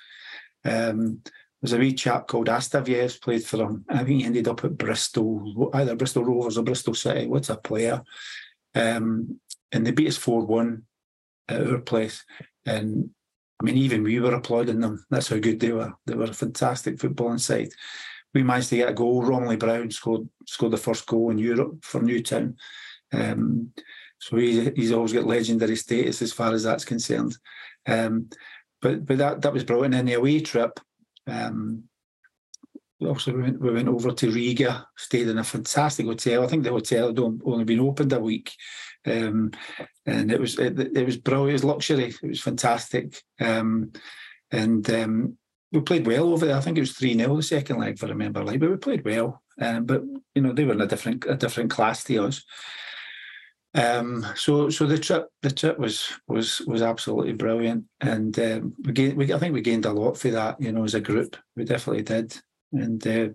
Um, 0.65 1.21
there's 1.61 1.73
a 1.73 1.79
wee 1.79 1.93
chap 1.93 2.29
called 2.29 2.47
Astaviev 2.47 3.21
played 3.21 3.45
for 3.45 3.59
him. 3.59 3.85
I 3.89 3.99
think 3.99 4.21
he 4.21 4.25
ended 4.25 4.49
up 4.49 4.65
at 4.65 4.79
Bristol, 4.79 5.71
either 5.75 5.97
Bristol 5.97 6.25
Rovers 6.25 6.57
or 6.57 6.63
Bristol 6.63 6.95
City. 6.95 7.27
What's 7.27 7.51
a 7.51 7.57
player? 7.57 8.03
Um, 8.75 9.41
and 9.73 9.87
they 9.87 9.91
beat 9.91 10.09
us 10.09 10.17
4 10.17 10.45
1 10.45 10.83
at 11.49 11.67
our 11.67 11.79
place. 11.79 12.25
And 12.67 13.11
I 13.61 13.65
mean, 13.65 13.77
even 13.77 14.03
we 14.03 14.21
were 14.21 14.35
applauding 14.35 14.81
them. 14.81 15.05
That's 15.11 15.29
how 15.29 15.39
good 15.39 15.61
they 15.61 15.73
were. 15.73 15.93
They 16.07 16.15
were 16.15 16.25
a 16.25 16.35
fantastic 16.35 16.97
footballing 16.99 17.41
side. 17.41 17.71
We 18.35 18.43
managed 18.43 18.69
to 18.71 18.77
get 18.77 18.91
a 18.91 18.95
goal. 18.95 19.23
Romley 19.23 19.59
Brown 19.59 19.91
scored 19.91 20.29
scored 20.47 20.73
the 20.73 20.77
first 20.77 21.07
goal 21.07 21.31
in 21.31 21.39
Europe 21.39 21.79
for 21.83 22.01
Newtown. 22.01 22.57
Um, 23.13 23.73
so 24.21 24.37
he's, 24.37 24.71
he's 24.77 24.93
always 24.93 25.13
got 25.13 25.27
legendary 25.27 25.77
status 25.77 26.23
as 26.23 26.33
far 26.33 26.53
as 26.53 26.65
that's 26.65 26.85
concerned. 26.85 27.37
Um, 27.87 28.29
but 28.81 29.07
but 29.07 29.19
that 29.19 29.43
that 29.43 29.53
was 29.53 29.65
brilliant. 29.65 29.95
And 29.95 30.09
the 30.09 30.15
away 30.15 30.41
trip, 30.41 30.79
um, 31.27 31.85
also 33.07 33.33
we 33.33 33.43
went, 33.43 33.61
we 33.61 33.71
went 33.71 33.89
over 33.89 34.13
to 34.13 34.31
Riga, 34.31 34.87
stayed 34.97 35.29
in 35.29 35.39
a 35.39 35.45
fantastic 35.45 36.07
hotel. 36.07 36.43
I 36.43 36.49
think 36.49 36.65
the 36.65 36.71
hotel 36.71 37.09
had 37.09 37.19
only 37.19 37.65
been 37.65 37.81
opened 37.81 38.13
a 38.13 38.21
week, 38.21 38.53
um, 39.07 39.53
and 40.07 40.33
it 40.33 40.41
was 40.41 40.59
it, 40.59 40.79
it 40.79 41.07
was 41.07 41.17
brilliant. 41.17 41.51
It 41.51 41.53
was 41.53 41.65
luxury. 41.65 42.15
It 42.23 42.29
was 42.29 42.41
fantastic, 42.41 43.23
um, 43.41 43.93
and 44.51 44.89
um, 44.91 45.39
we 45.71 45.81
played 45.81 46.07
well 46.07 46.33
over 46.33 46.47
there. 46.47 46.57
I 46.57 46.61
think 46.61 46.77
it 46.77 46.83
was 46.83 46.93
three 46.93 47.15
0 47.15 47.37
the 47.37 47.43
second 47.43 47.79
leg, 47.79 47.95
if 47.95 48.05
I 48.05 48.09
remember 48.09 48.43
right. 48.43 48.59
But 48.59 48.71
we 48.71 48.77
played 48.77 49.05
well. 49.05 49.43
Um, 49.61 49.85
but 49.85 50.03
you 50.35 50.43
know 50.43 50.53
they 50.53 50.65
were 50.65 50.73
in 50.73 50.81
a 50.81 50.87
different 50.87 51.25
a 51.29 51.37
different 51.37 51.71
class 51.71 52.05
to 52.05 52.25
us. 52.25 52.45
Um, 53.75 54.27
so 54.35 54.71
so 54.71 54.87
the 54.87 54.99
trip 54.99 55.29
the 55.43 55.51
trip 55.51 55.79
was 55.79 56.11
was 56.27 56.61
was 56.63 56.83
absolutely 56.83 57.35
brilliant, 57.35 57.85
and 58.01 58.37
um, 58.41 58.75
we, 58.85 58.93
gained, 58.93 59.17
we 59.17 59.33
I 59.33 59.39
think 59.39 59.55
we 59.55 59.61
gained 59.61 59.87
a 59.87 59.93
lot 59.93 60.17
for 60.17 60.31
that. 60.31 60.61
You 60.61 60.73
know, 60.73 60.85
as 60.85 60.95
a 60.95 61.01
group, 61.01 61.37
we 61.55 61.65
definitely 61.65 62.03
did 62.03 62.41
and 62.73 63.07
uh, 63.07 63.29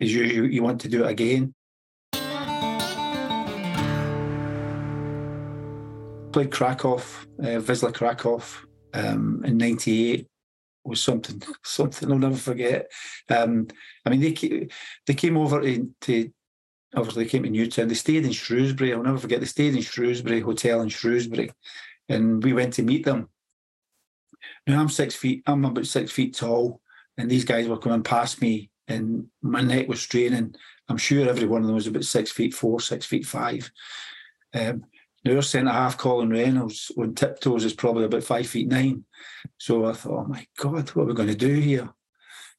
as 0.00 0.14
usual, 0.14 0.48
you 0.48 0.62
want 0.62 0.80
to 0.82 0.88
do 0.88 1.04
it 1.04 1.10
again. 1.10 1.54
Played 6.32 6.50
Krakow, 6.50 6.96
uh, 6.96 7.90
Krakow 7.92 8.42
um, 8.94 9.42
in 9.44 9.58
'98 9.58 10.26
was 10.84 11.00
something 11.00 11.42
something 11.64 12.10
I'll 12.10 12.18
never 12.18 12.36
forget. 12.36 12.90
Um, 13.28 13.68
I 14.04 14.10
mean, 14.10 14.20
they 14.20 14.68
they 15.06 15.14
came 15.14 15.36
over 15.36 15.60
to, 15.60 15.90
to 16.02 16.30
obviously 16.96 17.24
they 17.24 17.30
came 17.30 17.42
to 17.42 17.50
Newtown. 17.50 17.88
They 17.88 17.94
stayed 17.94 18.24
in 18.24 18.32
Shrewsbury. 18.32 18.94
I'll 18.94 19.02
never 19.02 19.18
forget. 19.18 19.40
They 19.40 19.46
stayed 19.46 19.74
in 19.74 19.82
Shrewsbury 19.82 20.40
Hotel 20.40 20.80
in 20.80 20.88
Shrewsbury, 20.88 21.50
and 22.08 22.42
we 22.42 22.52
went 22.52 22.74
to 22.74 22.82
meet 22.82 23.04
them. 23.04 23.28
Now 24.66 24.80
I'm 24.80 24.88
six 24.88 25.14
feet. 25.14 25.42
I'm 25.46 25.64
about 25.64 25.86
six 25.86 26.10
feet 26.10 26.34
tall 26.34 26.80
and 27.18 27.30
these 27.30 27.44
guys 27.44 27.68
were 27.68 27.78
coming 27.78 28.02
past 28.02 28.40
me 28.40 28.70
and 28.88 29.26
my 29.42 29.60
neck 29.60 29.88
was 29.88 30.00
straining. 30.00 30.54
I'm 30.88 30.96
sure 30.96 31.28
every 31.28 31.46
one 31.46 31.62
of 31.62 31.66
them 31.66 31.74
was 31.74 31.86
about 31.86 32.04
six 32.04 32.30
feet 32.30 32.54
four, 32.54 32.80
six 32.80 33.06
feet 33.06 33.26
five. 33.26 33.70
Um, 34.54 34.84
now 35.24 35.36
our 35.36 35.42
centre 35.42 35.70
half, 35.70 35.96
Colin 35.96 36.30
Reynolds, 36.30 36.90
on 36.98 37.14
tiptoes 37.14 37.64
is 37.64 37.74
probably 37.74 38.04
about 38.04 38.24
five 38.24 38.46
feet 38.46 38.68
nine. 38.68 39.04
So 39.58 39.84
I 39.84 39.92
thought, 39.92 40.24
oh 40.24 40.28
my 40.28 40.46
God, 40.56 40.88
what 40.90 41.04
are 41.04 41.06
we 41.06 41.14
going 41.14 41.28
to 41.28 41.34
do 41.34 41.54
here? 41.54 41.88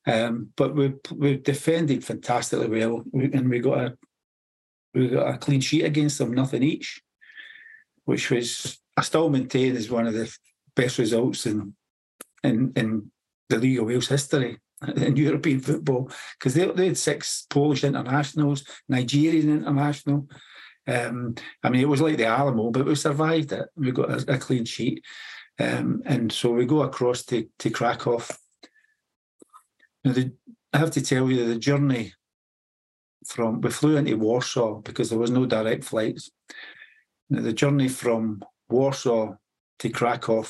Um, 0.05 0.49
but 0.55 0.75
we 0.75 0.93
we 1.15 1.37
defended 1.37 2.03
fantastically 2.03 2.67
well, 2.67 3.03
and 3.13 3.49
we 3.49 3.59
got 3.59 3.79
a 3.79 3.97
we 4.93 5.09
got 5.09 5.33
a 5.33 5.37
clean 5.37 5.61
sheet 5.61 5.85
against 5.85 6.17
them, 6.17 6.33
nothing 6.33 6.63
each, 6.63 7.01
which 8.05 8.29
was 8.29 8.79
I 8.97 9.01
still 9.01 9.29
maintain 9.29 9.75
is 9.75 9.89
one 9.89 10.07
of 10.07 10.13
the 10.13 10.33
best 10.75 10.97
results 10.97 11.45
in 11.45 11.75
in 12.43 12.73
in 12.75 13.11
the 13.49 13.57
League 13.57 13.79
of 13.79 13.85
Wales 13.85 14.07
history 14.07 14.57
in 14.95 15.15
European 15.15 15.59
football 15.59 16.09
because 16.37 16.53
they, 16.53 16.65
they 16.67 16.87
had 16.87 16.97
six 16.97 17.45
Polish 17.49 17.83
internationals, 17.83 18.63
Nigerian 18.89 19.49
international. 19.49 20.27
Um, 20.87 21.35
I 21.63 21.69
mean, 21.69 21.81
it 21.81 21.89
was 21.89 22.01
like 22.01 22.17
the 22.17 22.25
Alamo, 22.25 22.71
but 22.71 22.85
we 22.85 22.95
survived 22.95 23.53
it. 23.53 23.67
We 23.75 23.91
got 23.91 24.09
a, 24.09 24.33
a 24.33 24.37
clean 24.37 24.65
sheet. 24.65 25.03
Um, 25.59 26.01
and 26.05 26.31
so 26.31 26.51
we 26.51 26.65
go 26.65 26.81
across 26.81 27.23
to, 27.25 27.47
to 27.59 27.69
Krakow 27.69 28.21
now, 30.03 30.11
the, 30.11 30.33
I 30.73 30.77
have 30.77 30.91
to 30.91 31.01
tell 31.01 31.29
you 31.29 31.45
the 31.45 31.57
journey 31.57 32.13
from 33.25 33.61
we 33.61 33.71
flew 33.71 33.95
into 33.95 34.17
Warsaw 34.17 34.81
because 34.81 35.09
there 35.09 35.19
was 35.19 35.31
no 35.31 35.45
direct 35.45 35.83
flights. 35.83 36.29
Now, 37.29 37.41
the 37.41 37.53
journey 37.53 37.87
from 37.87 38.43
Warsaw 38.69 39.35
to 39.79 39.89
Krakow, 39.89 40.45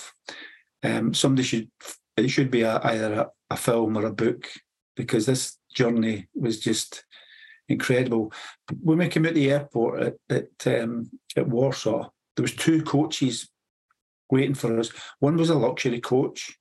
um, 0.84 1.14
somebody 1.14 1.44
should 1.44 1.70
it 2.18 2.30
should 2.30 2.52
be 2.52 2.62
a, 2.62 2.80
either 2.84 3.14
a, 3.14 3.30
a, 3.50 3.58
film 3.58 3.98
or 3.98 4.06
a 4.06 4.14
book 4.14 4.50
because 4.96 5.26
this 5.26 5.58
journey 5.74 6.28
was 6.36 6.60
just 6.60 7.06
incredible. 7.68 8.32
When 8.82 9.00
we 9.00 9.08
came 9.08 9.26
out 9.26 9.34
the 9.34 9.52
airport 9.52 10.04
at 10.04 10.16
at, 10.30 10.82
um, 10.82 11.10
at 11.36 11.48
Warsaw, 11.48 12.10
there 12.36 12.44
was 12.44 12.56
two 12.56 12.84
coaches 12.84 13.50
waiting 14.30 14.56
for 14.56 14.80
us. 14.80 14.92
One 15.20 15.38
was 15.38 15.50
a 15.50 15.56
luxury 15.56 16.02
coach, 16.02 16.58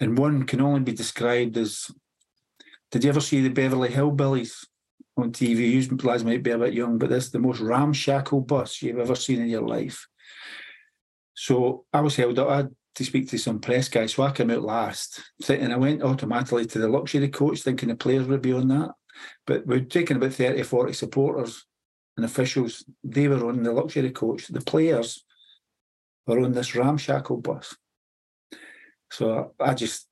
and 0.00 0.18
one 0.18 0.44
can 0.44 0.60
only 0.60 0.80
be 0.80 0.92
described 0.92 1.56
as 1.56 1.90
did 2.90 3.04
you 3.04 3.10
ever 3.10 3.20
see 3.20 3.40
the 3.40 3.48
Beverly 3.48 3.88
Hillbillies 3.88 4.64
on 5.16 5.32
TV? 5.32 5.70
You 5.70 5.96
guys 5.96 6.24
might 6.24 6.42
be 6.42 6.52
a 6.52 6.58
bit 6.58 6.74
young, 6.74 6.98
but 6.98 7.10
this 7.10 7.26
is 7.26 7.30
the 7.30 7.38
most 7.38 7.60
ramshackle 7.60 8.42
bus 8.42 8.80
you've 8.80 8.98
ever 8.98 9.16
seen 9.16 9.40
in 9.40 9.48
your 9.48 9.66
life. 9.66 10.06
So 11.34 11.84
I 11.92 12.00
was 12.00 12.16
held 12.16 12.38
up. 12.38 12.48
I 12.48 12.64
to 12.96 13.04
speak 13.04 13.28
to 13.28 13.38
some 13.38 13.60
press 13.60 13.88
guys, 13.88 14.14
so 14.14 14.22
I 14.22 14.32
came 14.32 14.50
out 14.50 14.62
last. 14.62 15.22
And 15.48 15.72
I 15.72 15.76
went 15.76 16.02
automatically 16.02 16.64
to 16.66 16.78
the 16.78 16.88
luxury 16.88 17.28
coach, 17.28 17.60
thinking 17.60 17.90
the 17.90 17.94
players 17.94 18.26
would 18.26 18.42
be 18.42 18.54
on 18.54 18.68
that. 18.68 18.90
But 19.46 19.66
we'd 19.66 19.90
taken 19.90 20.16
about 20.16 20.32
30, 20.32 20.62
40 20.62 20.92
supporters 20.94 21.66
and 22.16 22.24
officials. 22.24 22.84
They 23.04 23.28
were 23.28 23.46
on 23.48 23.62
the 23.62 23.72
luxury 23.72 24.10
coach. 24.10 24.48
The 24.48 24.62
players 24.62 25.24
were 26.26 26.40
on 26.40 26.52
this 26.52 26.74
ramshackle 26.74 27.38
bus. 27.38 27.76
So 29.10 29.52
I 29.60 29.74
just 29.74 30.08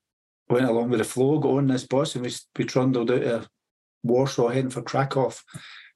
went 0.49 0.67
along 0.67 0.91
with 0.91 0.99
the 0.99 1.05
flow, 1.05 1.39
got 1.39 1.57
on 1.57 1.67
this 1.67 1.87
bus, 1.87 2.15
and 2.15 2.25
we, 2.25 2.33
we 2.57 2.65
trundled 2.65 3.11
out 3.11 3.23
of 3.23 3.49
Warsaw 4.03 4.49
heading 4.49 4.71
for 4.71 4.83
Krakow. 4.83 5.33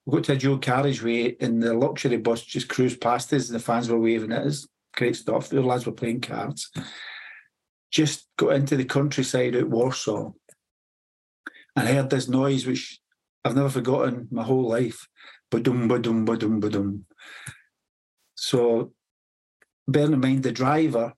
We 0.07 0.12
got 0.14 0.24
to 0.24 0.33
a 0.33 0.37
dual 0.37 0.59
carriageway, 0.59 1.37
and 1.38 1.62
the 1.62 1.74
luxury 1.74 2.16
bus 2.16 2.42
just 2.42 2.68
cruised 2.68 3.03
past 3.03 3.33
us, 3.35 3.51
and 3.51 3.57
the 3.57 3.62
fans 3.62 3.90
were 3.90 4.01
waving 4.01 4.33
at 4.33 4.46
us. 4.46 4.66
Great 4.98 5.14
stuff. 5.14 5.48
The 5.48 5.62
lads 5.62 5.87
were 5.87 5.92
playing 5.92 6.22
cards. 6.22 6.72
Just 7.92 8.26
got 8.37 8.54
into 8.54 8.76
the 8.76 8.84
countryside 8.84 9.54
at 9.54 9.70
Warsaw, 9.70 10.32
and 11.76 11.88
heard 11.88 12.11
this 12.11 12.28
noise 12.28 12.66
which 12.66 12.98
I've 13.44 13.54
never 13.54 13.70
forgotten 13.70 14.26
my 14.32 14.42
whole 14.42 14.68
life. 14.68 15.06
Ba-dum, 15.52 15.87
ba-dum, 15.87 16.24
ba-dum, 16.24 16.58
ba-dum. 16.58 17.04
So 18.34 18.92
bearing 19.87 20.14
in 20.14 20.20
mind 20.20 20.42
the 20.42 20.50
driver 20.50 21.14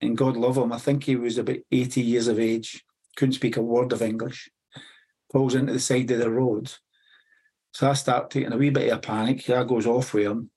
and 0.00 0.18
God 0.18 0.36
love 0.36 0.58
him, 0.58 0.72
I 0.72 0.78
think 0.78 1.04
he 1.04 1.14
was 1.14 1.38
about 1.38 1.58
80 1.70 2.00
years 2.00 2.26
of 2.26 2.40
age, 2.40 2.84
couldn't 3.16 3.34
speak 3.34 3.56
a 3.56 3.62
word 3.62 3.92
of 3.92 4.02
English, 4.02 4.50
pulls 5.32 5.54
into 5.54 5.72
the 5.72 5.78
side 5.78 6.10
of 6.10 6.18
the 6.18 6.30
road. 6.30 6.72
So 7.72 7.88
I 7.88 7.92
start 7.92 8.30
taking 8.30 8.52
a 8.52 8.56
wee 8.56 8.70
bit 8.70 8.90
of 8.90 8.98
a 8.98 9.00
panic. 9.00 9.48
I 9.48 9.62
goes 9.62 9.86
off 9.86 10.14
with 10.14 10.26
him. 10.26 10.50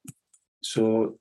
So 0.64 1.20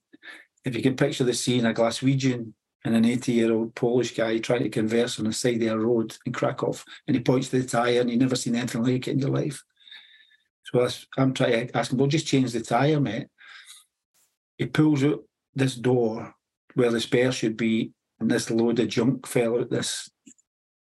if 0.64 0.74
you 0.74 0.82
can 0.82 0.96
picture 0.96 1.24
the 1.24 1.34
scene, 1.34 1.66
a 1.66 1.74
Glaswegian 1.74 2.52
and 2.84 2.94
an 2.94 3.04
80 3.04 3.32
year 3.32 3.52
old 3.52 3.74
Polish 3.74 4.14
guy 4.14 4.38
trying 4.38 4.62
to 4.62 4.68
converse 4.68 5.18
on 5.18 5.26
the 5.26 5.32
side 5.32 5.62
of 5.62 5.72
a 5.72 5.78
road 5.78 6.16
in 6.26 6.32
Krakow, 6.32 6.74
and 7.06 7.16
he 7.16 7.22
points 7.22 7.48
to 7.48 7.60
the 7.60 7.68
tyre, 7.68 8.00
and 8.00 8.10
you've 8.10 8.20
never 8.20 8.36
seen 8.36 8.56
anything 8.56 8.82
like 8.82 9.06
it 9.06 9.12
in 9.12 9.18
your 9.18 9.30
life. 9.30 9.62
So 10.64 10.88
I'm 11.18 11.34
trying 11.34 11.68
to 11.68 11.76
ask 11.76 11.92
him, 11.92 11.98
well, 11.98 12.08
just 12.08 12.26
change 12.26 12.52
the 12.52 12.60
tyre, 12.60 13.00
mate. 13.00 13.26
He 14.56 14.66
pulls 14.66 15.02
out 15.02 15.24
this 15.54 15.74
door 15.74 16.34
where 16.74 16.90
the 16.90 17.00
spare 17.00 17.32
should 17.32 17.56
be, 17.56 17.92
and 18.18 18.30
this 18.30 18.50
load 18.50 18.78
of 18.78 18.88
junk 18.88 19.26
fell 19.26 19.58
out 19.58 19.70
this 19.70 20.10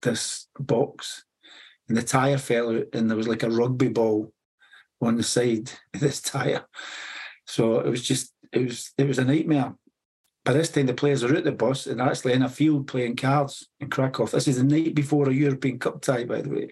this 0.02 0.48
box, 0.58 1.24
and 1.88 1.96
the 1.96 2.02
tire 2.02 2.38
fell 2.38 2.70
out, 2.76 2.86
and 2.92 3.08
there 3.08 3.16
was 3.16 3.28
like 3.28 3.42
a 3.42 3.50
rugby 3.50 3.88
ball 3.88 4.32
on 5.00 5.16
the 5.16 5.22
side 5.22 5.70
of 5.94 6.00
this 6.00 6.20
tire. 6.22 6.64
So 7.46 7.78
it 7.80 7.88
was 7.88 8.02
just 8.02 8.32
it 8.52 8.64
was 8.64 8.92
it 8.98 9.06
was 9.06 9.18
a 9.18 9.24
nightmare. 9.24 9.74
By 10.44 10.52
this 10.52 10.70
time, 10.70 10.86
the 10.86 10.94
players 10.94 11.24
are 11.24 11.34
at 11.34 11.44
the 11.44 11.52
bus 11.52 11.86
and 11.86 12.00
actually 12.00 12.34
in 12.34 12.42
a 12.42 12.48
field 12.48 12.86
playing 12.86 13.16
cards 13.16 13.68
in 13.80 13.90
Krakow. 13.90 14.26
This 14.26 14.46
is 14.46 14.58
the 14.58 14.64
night 14.64 14.94
before 14.94 15.28
a 15.28 15.34
European 15.34 15.80
Cup 15.80 16.00
tie, 16.00 16.24
by 16.24 16.40
the 16.40 16.50
way. 16.50 16.70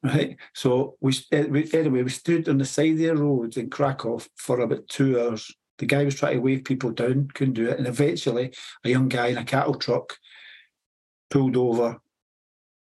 Right. 0.00 0.36
So 0.54 0.96
we 1.00 1.12
eh, 1.32 1.46
anyway 1.72 2.02
we 2.04 2.10
stood 2.10 2.48
on 2.48 2.58
the 2.58 2.64
side 2.64 2.92
of 2.92 2.98
the 2.98 3.16
roads 3.16 3.56
in 3.56 3.68
Krakow 3.68 4.20
for 4.36 4.60
about 4.60 4.86
two 4.86 5.20
hours 5.20 5.52
the 5.78 5.86
guy 5.86 6.04
was 6.04 6.16
trying 6.16 6.34
to 6.34 6.40
wave 6.40 6.64
people 6.64 6.90
down, 6.90 7.28
couldn't 7.34 7.54
do 7.54 7.68
it. 7.68 7.78
And 7.78 7.86
eventually, 7.86 8.52
a 8.84 8.88
young 8.88 9.08
guy 9.08 9.28
in 9.28 9.38
a 9.38 9.44
cattle 9.44 9.74
truck 9.74 10.18
pulled 11.30 11.56
over 11.56 12.00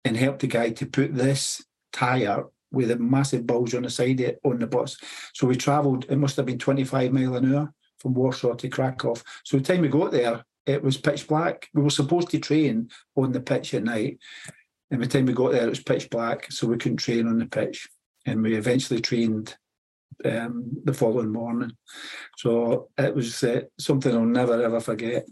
and 0.04 0.18
helped 0.18 0.40
the 0.40 0.48
guy 0.48 0.72
to 0.72 0.86
put 0.86 1.14
this 1.14 1.64
tyre 1.92 2.46
with 2.72 2.92
a 2.92 2.98
massive 2.98 3.46
bulge 3.46 3.76
on 3.76 3.84
the 3.84 3.90
side 3.90 4.20
of 4.20 4.28
it 4.28 4.40
on 4.44 4.60
the 4.60 4.68
bus. 4.68 4.98
So 5.34 5.48
we 5.48 5.56
travelled, 5.56 6.06
it 6.10 6.18
must 6.18 6.38
have 6.38 6.46
been 6.46 6.60
25 6.60 7.12
mile 7.14 7.36
an 7.36 7.56
hour 7.56 7.74
from 8.06 8.14
Warsaw 8.14 8.54
to 8.54 8.70
Krakow. 8.70 9.16
So 9.44 9.58
the 9.58 9.64
time 9.64 9.82
we 9.82 9.88
got 9.88 10.12
there, 10.12 10.46
it 10.68 10.84
was 10.84 10.96
pitch 10.96 11.28
black. 11.28 11.68
We 11.74 11.82
were 11.82 11.90
supposed 11.90 12.30
to 12.30 12.40
train 12.40 12.92
on 13.18 13.32
the 13.32 13.40
pitch 13.40 13.74
at 13.74 13.84
night. 13.84 14.20
And 14.92 15.00
by 15.00 15.08
the 15.08 15.12
time 15.12 15.26
we 15.26 15.34
got 15.34 15.54
there, 15.54 15.66
it 15.66 15.70
was 15.70 15.82
pitch 15.82 16.12
black, 16.12 16.52
so 16.52 16.68
we 16.68 16.78
couldn't 16.78 16.98
train 16.98 17.28
on 17.28 17.40
the 17.40 17.48
pitch. 17.48 17.90
And 18.28 18.44
we 18.44 18.56
eventually 18.56 19.02
trained 19.02 19.58
um, 20.24 20.70
the 20.84 20.94
following 20.94 21.32
morning. 21.32 21.72
So 22.38 22.90
it 22.96 23.16
was 23.16 23.44
uh, 23.44 23.62
something 23.80 24.14
I'll 24.14 24.24
never 24.24 24.62
ever 24.62 24.80
forget. 24.80 25.26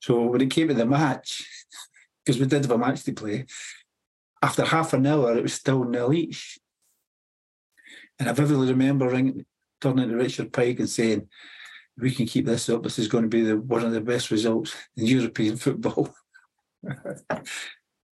So 0.00 0.26
when 0.26 0.42
it 0.42 0.50
came 0.50 0.68
to 0.68 0.74
the 0.74 0.84
match, 0.84 1.48
because 2.26 2.38
we 2.38 2.44
did 2.44 2.62
have 2.62 2.72
a 2.72 2.76
match 2.76 3.04
to 3.04 3.14
play, 3.14 3.46
after 4.42 4.66
half 4.66 4.92
an 4.92 5.06
hour 5.06 5.34
it 5.34 5.42
was 5.42 5.54
still 5.54 5.84
nil 5.84 6.12
each. 6.12 6.58
And 8.18 8.28
I 8.28 8.32
vividly 8.32 8.68
remember 8.68 9.08
ringing, 9.08 9.46
turning 9.80 10.10
to 10.10 10.16
Richard 10.16 10.52
Pike 10.52 10.78
and 10.78 10.90
saying, 10.90 11.28
"We 11.98 12.14
can 12.14 12.26
keep 12.26 12.46
this 12.46 12.68
up. 12.68 12.82
This 12.82 12.98
is 12.98 13.08
going 13.08 13.24
to 13.24 13.28
be 13.28 13.42
the, 13.42 13.58
one 13.58 13.84
of 13.84 13.92
the 13.92 14.00
best 14.00 14.30
results 14.30 14.74
in 14.96 15.06
European 15.06 15.56
football." 15.66 16.14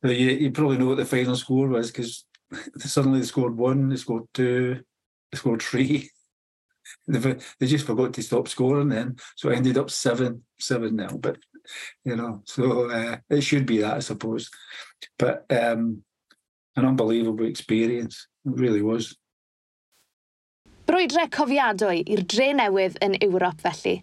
you, 0.03 0.11
you 0.11 0.51
probably 0.51 0.79
know 0.79 0.87
what 0.87 0.97
the 0.97 1.05
final 1.05 1.37
score 1.37 1.69
was 1.69 1.91
because 1.91 2.25
suddenly 2.79 3.21
they 3.21 3.27
scored 3.27 3.57
one, 3.57 3.89
they 3.89 3.97
scored 3.97 4.25
two, 4.35 4.81
they 5.31 5.39
scored 5.39 5.63
three. 5.63 6.11
they, 7.07 7.37
they 7.59 7.67
just 7.67 7.87
forgot 7.87 8.13
to 8.15 8.23
stop 8.23 8.49
scoring 8.49 8.89
then, 8.89 9.17
so 9.37 9.49
it 9.49 9.57
ended 9.57 9.79
up 9.79 9.91
seven 9.91 10.43
seven 10.59 10.97
now. 10.97 11.09
But 11.09 11.39
you 12.05 12.17
know, 12.17 12.43
so 12.45 12.91
uh, 12.91 13.17
it 13.31 13.41
should 13.43 13.67
be 13.67 13.79
that, 13.79 13.95
I 13.95 14.01
suppose. 14.01 14.51
But 15.19 15.47
um, 15.51 16.03
an 16.77 16.85
unbelievable 16.85 17.47
experience. 17.47 18.27
It 18.45 18.53
really 18.57 18.83
was. 18.83 19.17
Brwydre 20.85 21.23
cofiadwy 21.33 22.03
i'r 22.13 22.21
dre 22.29 22.51
newydd 22.59 22.99
yn 23.05 23.15
Ewrop 23.25 23.63
felly, 23.65 23.95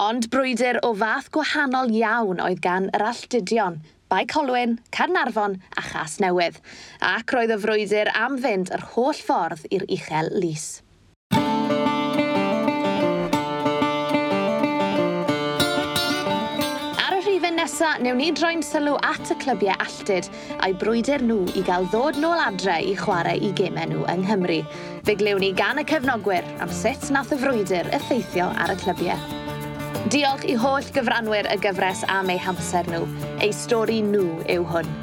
ond 0.00 0.30
brwydr 0.32 0.78
o 0.88 0.94
fath 0.96 1.28
gwahanol 1.34 1.92
iawn 1.92 2.40
oedd 2.40 2.62
gan 2.64 2.86
yr 2.96 3.04
alltudion, 3.10 3.76
Bae 4.08 4.24
Colwyn, 4.28 4.78
Carnarfon 4.96 5.58
a 5.76 5.84
Chas 5.90 6.18
Newydd, 6.24 6.56
ac 7.04 7.36
roedd 7.36 7.52
y 7.52 7.58
frwydr 7.66 8.12
am 8.16 8.40
fynd 8.40 8.72
yr 8.72 8.86
holl 8.94 9.20
ffordd 9.28 9.68
i'r 9.68 9.84
uchel 9.92 10.32
lys. 10.40 10.81
nesaf, 17.62 18.00
newn 18.02 18.18
ni 18.18 18.30
droi'n 18.34 18.62
sylw 18.64 18.96
at 19.06 19.28
y 19.30 19.36
clybiau 19.38 19.76
alltid 19.84 20.26
a'i 20.64 20.72
brwydr 20.80 21.22
nhw 21.22 21.44
i 21.58 21.62
gael 21.66 21.86
ddod 21.92 22.18
nôl 22.18 22.40
adre 22.42 22.74
i 22.82 22.96
chwarae 22.98 23.36
i 23.38 23.52
gemau 23.58 23.86
nhw 23.86 24.02
yng 24.10 24.24
Nghymru. 24.24 24.58
Fe 25.06 25.14
glewn 25.20 25.42
ni 25.44 25.52
gan 25.54 25.78
y 25.78 25.86
cefnogwyr 25.86 26.48
am 26.64 26.72
sut 26.74 27.10
nath 27.14 27.30
y 27.34 27.38
frwydr 27.38 27.92
effeithio 27.94 28.50
ar 28.64 28.74
y 28.74 28.78
clybiau. 28.82 29.40
Diolch 30.10 30.46
i 30.50 30.58
holl 30.58 30.90
gyfranwyr 30.96 31.46
y 31.54 31.58
gyfres 31.62 32.02
am 32.10 32.32
eu 32.34 32.40
hamser 32.42 32.88
nhw. 32.90 33.04
Eu 33.38 33.54
stori 33.54 34.00
nhw 34.10 34.26
yw 34.50 34.66
hwn. 34.72 34.94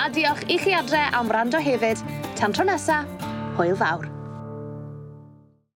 A 0.00 0.08
diolch 0.14 0.46
i 0.48 0.56
chi 0.62 0.76
adre 0.78 1.10
am 1.12 1.28
rando 1.28 1.60
hefyd. 1.60 2.00
Tan 2.40 2.56
tro 2.56 2.64
nesaf, 2.64 3.28
hwyl 3.58 3.76
fawr. 3.76 4.17